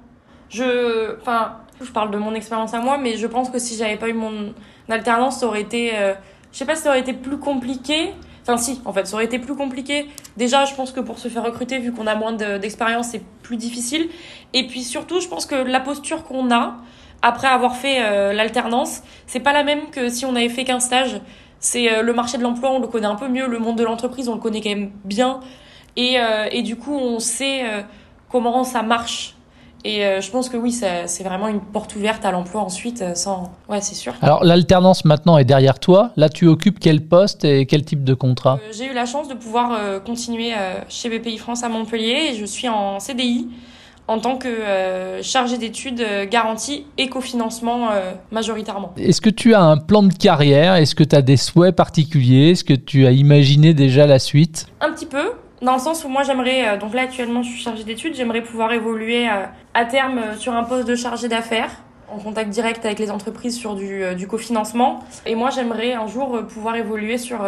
Je, 0.51 1.19
enfin, 1.21 1.53
je 1.83 1.91
parle 1.91 2.11
de 2.11 2.19
mon 2.19 2.35
expérience 2.35 2.75
à 2.75 2.81
moi, 2.81 2.99
mais 2.99 3.17
je 3.17 3.27
pense 3.27 3.51
que 3.51 3.59
si 3.59 3.77
j'avais 3.77 3.97
pas 3.97 4.09
eu 4.09 4.15
mon 4.15 4.53
alternance, 4.89 5.39
ça 5.39 5.47
aurait 5.47 5.63
été, 5.63 5.93
je 6.53 6.59
sais 6.59 6.67
pas 6.67 6.77
si 6.77 6.83
ça 6.83 6.91
aurait 6.91 7.01
été 7.01 7.13
plus 7.13 7.39
compliqué 7.39 8.13
Enfin, 8.49 8.57
si, 8.57 8.81
en 8.87 8.95
fait, 8.95 9.07
ça 9.07 9.15
aurait 9.15 9.27
été 9.27 9.39
plus 9.39 9.55
compliqué. 9.55 10.07
Déjà, 10.39 10.65
je 10.65 10.75
pense 10.75 10.91
que 10.91 11.01
pour 11.01 11.19
se 11.19 11.29
faire 11.29 11.45
recruter, 11.45 11.79
vu 11.81 11.93
qu'on 11.93 12.07
a 12.07 12.15
moins 12.15 12.33
d'expérience, 12.33 13.09
c'est 13.09 13.23
plus 13.43 13.59
difficile. 13.59 14.09
Et 14.55 14.67
puis 14.67 14.83
surtout, 14.83 15.21
je 15.21 15.29
pense 15.29 15.45
que 15.45 15.55
la 15.55 15.81
posture 15.81 16.25
qu'on 16.25 16.51
a 16.51 16.77
après 17.21 17.49
avoir 17.49 17.77
fait 17.77 17.99
euh, 18.01 18.33
l'alternance, 18.33 19.03
c'est 19.27 19.41
pas 19.41 19.53
la 19.53 19.65
même 19.65 19.91
que 19.91 20.09
si 20.09 20.25
on 20.25 20.35
avait 20.35 20.49
fait 20.49 20.65
qu'un 20.65 20.81
stage. 20.81 21.21
C'est 21.61 21.93
euh, 21.93 22.01
le 22.01 22.15
marché 22.15 22.39
de 22.39 22.43
l'emploi, 22.43 22.71
on 22.71 22.79
le 22.79 22.87
connaît 22.87 23.07
un 23.07 23.17
peu 23.17 23.29
mieux. 23.29 23.47
Le 23.47 23.59
monde 23.59 23.77
de 23.77 23.85
l'entreprise, 23.85 24.31
on 24.31 24.35
le 24.35 24.41
connaît 24.41 24.63
quand 24.63 24.71
même 24.71 24.93
bien. 25.05 25.41
Et, 25.97 26.19
euh, 26.19 26.49
et 26.51 26.63
du 26.63 26.77
coup, 26.77 26.97
on 26.97 27.19
sait 27.19 27.65
comment 28.31 28.65
ça 28.65 28.81
marche 28.81 29.35
et 29.85 30.05
euh, 30.05 30.21
je 30.21 30.31
pense 30.31 30.49
que 30.49 30.57
oui, 30.57 30.73
c'est 30.73 31.23
vraiment 31.23 31.49
une 31.49 31.61
porte 31.61 31.95
ouverte 31.97 32.25
à 32.25 32.31
l'emploi 32.31 32.63
ensuite, 32.63 33.03
euh, 33.03 33.15
sans... 33.15 33.53
Ouais, 33.69 33.81
c'est 33.81 33.95
sûr. 33.95 34.15
Alors, 34.23 34.45
l'alternance 34.45 35.05
maintenant 35.05 35.39
est 35.39 35.45
derrière 35.45 35.79
toi. 35.79 36.11
Là, 36.17 36.29
tu 36.29 36.47
occupes 36.47 36.79
quel 36.81 37.07
poste 37.07 37.45
et 37.45 37.67
quel 37.67 37.85
type 37.85 38.05
de 38.05 38.15
contrat? 38.15 38.59
Euh, 38.63 38.73
J'ai 38.77 38.87
eu 38.87 38.95
la 38.95 39.07
chance 39.07 39.29
de 39.29 39.35
pouvoir 39.35 39.79
continuer 40.05 40.53
chez 40.89 41.09
BPI 41.09 41.39
France 41.39 41.63
à 41.63 41.69
Montpellier 41.69 42.31
et 42.33 42.35
je 42.35 42.45
suis 42.45 42.69
en 42.69 42.99
CDI 42.99 43.49
en 44.07 44.19
tant 44.19 44.37
que 44.37 44.49
chargé 45.23 45.59
d'études 45.59 46.03
garantie 46.31 46.87
et 46.97 47.09
cofinancement 47.09 47.91
majoritairement. 48.31 48.93
Est-ce 48.97 49.21
que 49.21 49.31
tu 49.31 49.55
as 49.55 49.63
un 49.63 49.77
plan 49.77 50.03
de 50.03 50.13
carrière? 50.13 50.75
Est-ce 50.75 50.95
que 50.95 51.05
tu 51.05 51.15
as 51.15 51.23
des 51.23 51.37
souhaits 51.37 51.77
particuliers? 51.77 52.51
Est-ce 52.51 52.65
que 52.65 52.75
tu 52.75 53.07
as 53.07 53.13
imaginé 53.13 53.75
déjà 53.75 54.07
la 54.07 54.19
suite? 54.19 54.67
Un 54.81 54.93
petit 54.93 55.07
peu. 55.07 55.33
Dans 55.61 55.73
le 55.73 55.81
sens 55.81 56.05
où 56.05 56.09
moi 56.09 56.23
j'aimerais, 56.23 56.69
euh, 56.69 56.77
donc 56.77 56.95
là 56.95 57.03
actuellement 57.03 57.43
je 57.43 57.51
suis 57.51 57.61
chargée 57.61 57.83
d'études, 57.83 58.15
j'aimerais 58.15 58.43
pouvoir 58.43 58.73
évoluer 58.73 59.29
euh, 59.29 59.45
à 59.75 59.85
terme 59.85 60.19
euh, 60.19 60.37
sur 60.37 60.55
un 60.55 60.63
poste 60.63 60.87
de 60.87 60.95
chargé 60.95 61.29
d'affaires 61.29 61.71
en 62.11 62.19
contact 62.19 62.51
direct 62.51 62.87
avec 62.87 62.99
les 63.01 63.11
entreprises 63.11 63.59
sur 63.59 63.75
du, 63.75 64.03
du 64.15 64.27
cofinancement. 64.27 65.01
Et 65.27 65.35
moi 65.35 65.51
j'aimerais 65.51 65.93
un 65.93 66.07
jour 66.07 66.39
pouvoir 66.47 66.77
évoluer 66.77 67.19
sur 67.19 67.45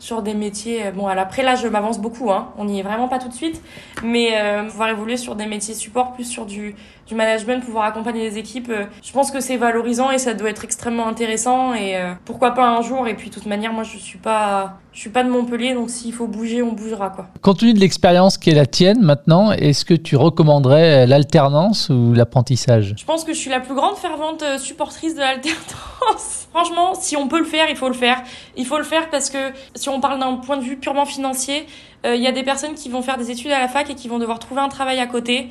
sur 0.00 0.22
des 0.22 0.34
métiers. 0.34 0.86
Euh, 0.86 0.90
bon, 0.90 1.06
après 1.06 1.44
là, 1.44 1.54
je 1.54 1.68
m'avance 1.68 2.00
beaucoup, 2.00 2.32
hein. 2.32 2.48
on 2.58 2.64
n'y 2.64 2.80
est 2.80 2.82
vraiment 2.82 3.06
pas 3.06 3.18
tout 3.18 3.28
de 3.28 3.34
suite, 3.34 3.62
mais 4.02 4.30
euh, 4.34 4.64
pouvoir 4.64 4.88
évoluer 4.88 5.16
sur 5.16 5.36
des 5.36 5.46
métiers 5.46 5.74
support, 5.74 6.14
plus 6.14 6.24
sur 6.24 6.46
du, 6.46 6.74
du 7.06 7.14
management, 7.14 7.62
pouvoir 7.64 7.84
accompagner 7.84 8.22
les 8.22 8.38
équipes, 8.38 8.70
euh, 8.70 8.86
je 9.02 9.12
pense 9.12 9.30
que 9.30 9.40
c'est 9.40 9.58
valorisant 9.58 10.10
et 10.10 10.18
ça 10.18 10.34
doit 10.34 10.50
être 10.50 10.64
extrêmement 10.64 11.06
intéressant 11.06 11.74
et 11.74 11.96
pourquoi 12.24 12.52
pas 12.52 12.66
un 12.66 12.80
jour. 12.80 13.06
Et 13.06 13.14
puis, 13.14 13.28
de 13.28 13.34
toute 13.34 13.46
manière, 13.46 13.72
moi, 13.72 13.82
je 13.82 13.98
suis 13.98 14.18
pas, 14.18 14.78
je 14.92 15.00
suis 15.00 15.10
pas 15.10 15.22
de 15.22 15.30
Montpellier, 15.30 15.74
donc 15.74 15.88
s'il 15.88 16.12
faut 16.12 16.26
bouger, 16.26 16.62
on 16.62 16.72
bougera, 16.72 17.10
quoi. 17.10 17.28
Compte 17.42 17.60
tenu 17.60 17.72
de 17.72 17.78
l'expérience 17.78 18.38
qui 18.38 18.50
est 18.50 18.54
la 18.54 18.66
tienne 18.66 19.00
maintenant, 19.00 19.52
est-ce 19.52 19.84
que 19.84 19.94
tu 19.94 20.16
recommanderais 20.16 21.06
l'alternance 21.06 21.90
ou 21.90 22.12
l'apprentissage? 22.12 22.94
Je 22.98 23.04
pense 23.04 23.24
que 23.24 23.32
je 23.32 23.38
suis 23.38 23.50
la 23.50 23.60
plus 23.60 23.74
grande 23.74 23.96
fervente 23.96 24.44
supportrice 24.58 25.14
de 25.14 25.20
l'alternance. 25.20 26.48
Franchement, 26.52 26.94
si 26.94 27.16
on 27.16 27.28
peut 27.28 27.38
le 27.38 27.44
faire, 27.44 27.66
il 27.70 27.76
faut 27.76 27.88
le 27.88 27.94
faire. 27.94 28.22
Il 28.56 28.66
faut 28.66 28.78
le 28.78 28.84
faire 28.84 29.10
parce 29.10 29.30
que 29.30 29.38
si 29.76 29.88
on 29.88 30.00
parle 30.00 30.18
d'un 30.18 30.34
point 30.34 30.56
de 30.56 30.64
vue 30.64 30.76
purement 30.76 31.06
financier, 31.06 31.66
euh, 32.04 32.16
il 32.16 32.22
y 32.22 32.26
a 32.26 32.32
des 32.32 32.42
personnes 32.42 32.74
qui 32.74 32.88
vont 32.88 33.02
faire 33.02 33.16
des 33.16 33.30
études 33.30 33.52
à 33.52 33.60
la 33.60 33.68
fac 33.68 33.88
et 33.90 33.94
qui 33.94 34.08
vont 34.08 34.18
devoir 34.18 34.38
trouver 34.40 34.60
un 34.60 34.68
travail 34.68 34.98
à 34.98 35.06
côté. 35.06 35.48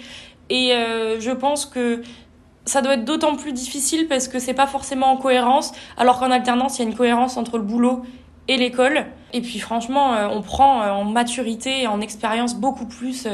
Et 0.49 0.73
euh, 0.73 1.19
je 1.19 1.32
pense 1.32 1.65
que 1.65 2.02
ça 2.65 2.82
doit 2.82 2.95
être 2.95 3.06
d'autant 3.06 3.36
plus 3.36 3.54
difficile 3.54 4.08
parce 4.08 4.28
que 4.28 4.39
c'est 4.39 4.54
pas 4.54 4.67
forcément 4.67 5.08
en 5.08 5.17
cohérence, 5.17 5.71
alors 5.97 6.19
qu'en 6.19 6.32
alternance, 6.32 6.78
il 6.78 6.84
y 6.84 6.86
a 6.86 6.89
une 6.89 6.95
cohérence 6.95 7.38
entre 7.38 7.58
le 7.58 7.63
boulot 7.63 8.04
et 8.49 8.57
l'école. 8.57 9.05
Et 9.31 9.39
puis 9.39 9.59
franchement, 9.59 10.13
euh, 10.13 10.27
on 10.29 10.41
prend 10.41 10.81
en 10.81 11.05
maturité 11.05 11.83
et 11.83 11.88
en 11.88 12.01
expérience 12.01 12.55
beaucoup 12.55 12.85
plus 12.85 13.27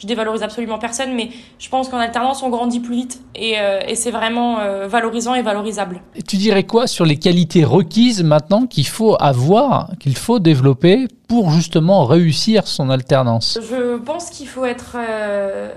je 0.00 0.06
dévalorise 0.06 0.42
absolument 0.42 0.78
personne, 0.78 1.14
mais 1.14 1.28
je 1.58 1.68
pense 1.68 1.90
qu'en 1.90 1.98
alternance, 1.98 2.42
on 2.42 2.48
grandit 2.48 2.80
plus 2.80 2.94
vite 2.94 3.22
et, 3.34 3.58
euh, 3.58 3.80
c'est 3.94 4.10
vraiment 4.10 4.58
euh, 4.58 4.88
valorisant 4.88 5.34
et 5.34 5.42
valorisable. 5.42 6.00
Et 6.16 6.22
tu 6.22 6.36
dirais 6.36 6.64
quoi 6.64 6.86
sur 6.86 7.04
les 7.04 7.18
qualités 7.18 7.64
requises 7.64 8.22
maintenant 8.22 8.66
qu'il 8.66 8.86
faut 8.86 9.16
avoir, 9.20 9.90
qu'il 10.00 10.16
faut 10.16 10.38
développer 10.38 11.06
pour 11.28 11.50
justement 11.50 12.06
réussir 12.06 12.66
son 12.66 12.88
alternance? 12.88 13.58
Je 13.60 13.98
pense 13.98 14.30
qu'il 14.30 14.48
faut 14.48 14.64
être, 14.64 14.96
euh, 14.96 15.74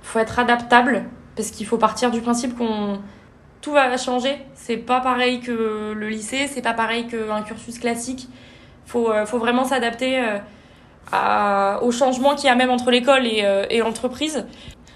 faut 0.00 0.18
être 0.18 0.38
adaptable 0.38 1.04
parce 1.36 1.50
qu'il 1.50 1.66
faut 1.66 1.78
partir 1.78 2.10
du 2.10 2.22
principe 2.22 2.56
qu'on 2.56 2.98
tout 3.60 3.72
va 3.72 3.96
changer. 3.96 4.38
C'est 4.54 4.76
pas 4.76 5.00
pareil 5.00 5.40
que 5.40 5.92
le 5.92 6.08
lycée, 6.08 6.46
c'est 6.46 6.62
pas 6.62 6.74
pareil 6.74 7.06
qu'un 7.06 7.42
cursus 7.42 7.78
classique. 7.78 8.28
Faut, 8.86 9.12
faut 9.26 9.38
vraiment 9.38 9.64
s'adapter 9.64 10.22
au 11.80 11.90
changement 11.90 12.34
qu'il 12.34 12.46
y 12.46 12.50
a 12.50 12.54
même 12.54 12.70
entre 12.70 12.90
l'école 12.90 13.26
et, 13.26 13.42
euh, 13.44 13.66
et 13.70 13.78
l'entreprise. 13.78 14.46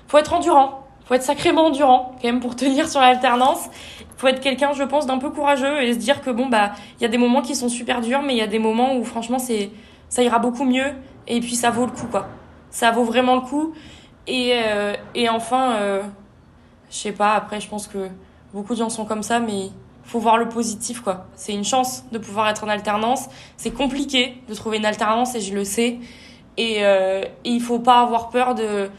Faut 0.08 0.18
être 0.18 0.32
endurant, 0.32 0.86
faut 1.06 1.14
être 1.14 1.22
sacrément 1.22 1.66
endurant 1.66 2.16
quand 2.20 2.28
même 2.28 2.40
pour 2.40 2.56
tenir 2.56 2.88
sur 2.88 3.00
l'alternance. 3.00 3.68
Faut 4.16 4.28
être 4.28 4.40
quelqu'un, 4.40 4.72
je 4.72 4.84
pense, 4.84 5.06
d'un 5.06 5.18
peu 5.18 5.30
courageux 5.30 5.82
et 5.82 5.94
se 5.94 5.98
dire 5.98 6.22
que 6.22 6.30
bon 6.30 6.46
bah 6.46 6.72
il 6.98 7.02
y 7.02 7.06
a 7.06 7.08
des 7.08 7.18
moments 7.18 7.42
qui 7.42 7.54
sont 7.54 7.68
super 7.68 8.00
durs, 8.00 8.22
mais 8.22 8.34
il 8.34 8.38
y 8.38 8.42
a 8.42 8.46
des 8.46 8.60
moments 8.60 8.94
où 8.96 9.04
franchement 9.04 9.38
c'est 9.38 9.70
ça 10.08 10.22
ira 10.22 10.38
beaucoup 10.38 10.64
mieux 10.64 10.92
et 11.26 11.40
puis 11.40 11.56
ça 11.56 11.70
vaut 11.70 11.86
le 11.86 11.92
coup 11.92 12.06
quoi. 12.06 12.28
Ça 12.70 12.90
vaut 12.90 13.04
vraiment 13.04 13.34
le 13.34 13.40
coup 13.40 13.74
et 14.26 14.60
euh, 14.64 14.94
et 15.14 15.28
enfin 15.28 15.72
euh, 15.72 16.02
je 16.90 16.96
sais 16.96 17.12
pas 17.12 17.34
après 17.34 17.60
je 17.60 17.68
pense 17.68 17.88
que 17.88 18.08
beaucoup 18.52 18.74
de 18.74 18.78
gens 18.78 18.90
sont 18.90 19.04
comme 19.04 19.22
ça 19.22 19.40
mais 19.40 19.70
faut 20.04 20.18
voir 20.18 20.36
le 20.36 20.48
positif 20.48 21.00
quoi. 21.00 21.26
C'est 21.36 21.52
une 21.52 21.64
chance 21.64 22.04
de 22.12 22.18
pouvoir 22.18 22.48
être 22.48 22.64
en 22.64 22.68
alternance. 22.68 23.26
C'est 23.56 23.70
compliqué 23.70 24.42
de 24.48 24.54
trouver 24.54 24.78
une 24.78 24.84
alternance 24.84 25.34
et 25.34 25.40
je 25.40 25.54
le 25.54 25.64
sais. 25.64 25.98
Et, 26.56 26.84
euh, 26.84 27.24
il 27.44 27.60
faut 27.60 27.78
pas 27.78 28.00
avoir 28.00 28.28
peur 28.28 28.54
de 28.54 28.90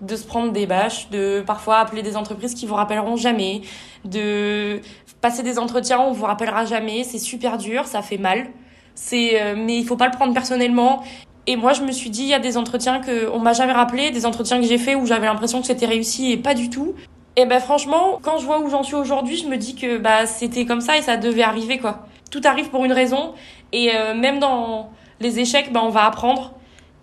de 0.00 0.16
se 0.16 0.26
prendre 0.26 0.50
des 0.50 0.66
bâches, 0.66 1.10
de 1.10 1.44
parfois 1.46 1.78
appeler 1.78 2.02
des 2.02 2.16
entreprises 2.16 2.54
qui 2.54 2.66
vous 2.66 2.74
rappelleront 2.74 3.16
jamais, 3.16 3.62
de 4.04 4.80
passer 5.20 5.44
des 5.44 5.60
entretiens 5.60 6.00
où 6.00 6.08
on 6.08 6.12
vous 6.12 6.24
rappellera 6.26 6.64
jamais. 6.64 7.04
C'est 7.04 7.20
super 7.20 7.56
dur, 7.56 7.86
ça 7.86 8.02
fait 8.02 8.18
mal. 8.18 8.48
C'est 8.94 9.40
euh, 9.40 9.54
mais 9.56 9.78
il 9.78 9.86
faut 9.86 9.96
pas 9.96 10.06
le 10.06 10.12
prendre 10.12 10.34
personnellement. 10.34 11.04
Et 11.46 11.56
moi, 11.56 11.72
je 11.72 11.82
me 11.82 11.92
suis 11.92 12.10
dit, 12.10 12.22
il 12.22 12.28
y 12.28 12.34
a 12.34 12.40
des 12.40 12.56
entretiens 12.56 13.00
que 13.00 13.28
on 13.30 13.38
m'a 13.38 13.52
jamais 13.52 13.72
rappelé, 13.72 14.10
des 14.10 14.26
entretiens 14.26 14.60
que 14.60 14.66
j'ai 14.66 14.78
fait 14.78 14.94
où 14.94 15.06
j'avais 15.06 15.26
l'impression 15.26 15.60
que 15.60 15.66
c'était 15.66 15.86
réussi 15.86 16.32
et 16.32 16.36
pas 16.36 16.54
du 16.54 16.70
tout. 16.70 16.94
Et 17.36 17.46
ben 17.46 17.60
franchement, 17.60 18.18
quand 18.22 18.38
je 18.38 18.44
vois 18.44 18.60
où 18.60 18.68
j'en 18.68 18.82
suis 18.82 18.94
aujourd'hui, 18.94 19.36
je 19.36 19.46
me 19.46 19.56
dis 19.56 19.74
que 19.74 19.98
bah 19.98 20.26
c'était 20.26 20.66
comme 20.66 20.80
ça 20.80 20.98
et 20.98 21.02
ça 21.02 21.16
devait 21.16 21.42
arriver 21.42 21.78
quoi. 21.78 22.06
Tout 22.30 22.42
arrive 22.44 22.68
pour 22.68 22.84
une 22.84 22.92
raison 22.92 23.32
et 23.72 23.90
euh, 23.94 24.14
même 24.14 24.38
dans 24.38 24.90
les 25.20 25.38
échecs, 25.38 25.72
bah 25.72 25.80
on 25.82 25.88
va 25.88 26.04
apprendre. 26.04 26.52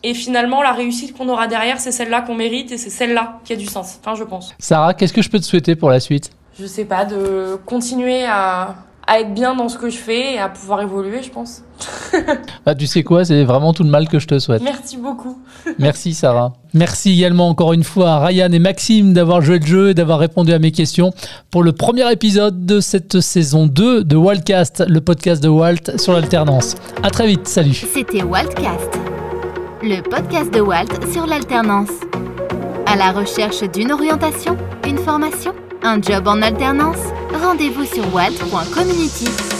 Et 0.03 0.13
finalement, 0.13 0.61
la 0.61 0.71
réussite 0.71 1.17
qu'on 1.17 1.27
aura 1.27 1.47
derrière, 1.47 1.79
c'est 1.79 1.91
celle-là 1.91 2.21
qu'on 2.21 2.35
mérite 2.35 2.71
et 2.71 2.77
c'est 2.77 2.89
celle-là 2.89 3.39
qui 3.43 3.53
a 3.53 3.55
du 3.55 3.65
sens. 3.65 3.99
Enfin, 3.99 4.15
je 4.15 4.23
pense. 4.23 4.53
Sarah, 4.57 4.93
qu'est-ce 4.93 5.11
que 5.11 5.21
je 5.21 5.29
peux 5.29 5.39
te 5.39 5.45
souhaiter 5.45 5.75
pour 5.75 5.89
la 5.89 5.99
suite? 5.99 6.31
Je 6.57 6.65
sais 6.65 6.85
pas, 6.85 7.05
de 7.05 7.59
continuer 7.65 8.25
à, 8.25 8.75
à 9.09 9.21
être 9.21 9.33
bien 9.33 9.55
dans 9.55 9.69
ce 9.69 9.77
que 9.79 9.89
je 9.89 9.97
fais 9.97 10.35
et 10.35 10.39
à 10.39 10.49
pouvoir 10.49 10.81
évoluer, 10.81 11.23
je 11.23 11.31
pense. 11.31 11.63
bah, 12.65 12.75
tu 12.75 12.85
sais 12.85 13.01
quoi, 13.01 13.25
c'est 13.25 13.43
vraiment 13.43 13.73
tout 13.73 13.83
le 13.83 13.89
mal 13.89 14.07
que 14.07 14.19
je 14.19 14.27
te 14.27 14.37
souhaite. 14.37 14.61
Merci 14.61 14.97
beaucoup. 14.97 15.39
Merci 15.79 16.13
Sarah. 16.13 16.53
Merci 16.75 17.13
également 17.13 17.49
encore 17.49 17.73
une 17.73 17.83
fois 17.83 18.11
à 18.11 18.25
Ryan 18.27 18.51
et 18.51 18.59
Maxime 18.59 19.13
d'avoir 19.13 19.41
joué 19.41 19.57
le 19.57 19.65
jeu 19.65 19.89
et 19.89 19.93
d'avoir 19.95 20.19
répondu 20.19 20.53
à 20.53 20.59
mes 20.59 20.71
questions 20.71 21.11
pour 21.49 21.63
le 21.63 21.71
premier 21.71 22.11
épisode 22.11 22.67
de 22.67 22.79
cette 22.79 23.19
saison 23.19 23.65
2 23.65 24.03
de 24.03 24.15
Wildcast, 24.15 24.85
le 24.87 25.01
podcast 25.01 25.41
de 25.41 25.49
Walt 25.49 25.97
sur 25.97 26.13
l'alternance. 26.13 26.75
À 27.01 27.09
très 27.09 27.25
vite, 27.25 27.47
salut. 27.47 27.73
C'était 27.73 28.21
Wildcast, 28.21 28.99
le 29.81 30.07
podcast 30.07 30.53
de 30.53 30.61
Walt 30.61 31.11
sur 31.11 31.25
l'alternance. 31.25 31.89
À 32.85 32.95
la 32.95 33.11
recherche 33.11 33.63
d'une 33.71 33.91
orientation, 33.91 34.55
une 34.87 34.99
formation, 34.99 35.53
un 35.83 36.01
job 36.01 36.27
en 36.27 36.41
alternance? 36.41 36.97
Rendez-vous 37.33 37.85
sur 37.85 38.13
walt.community 38.13 39.58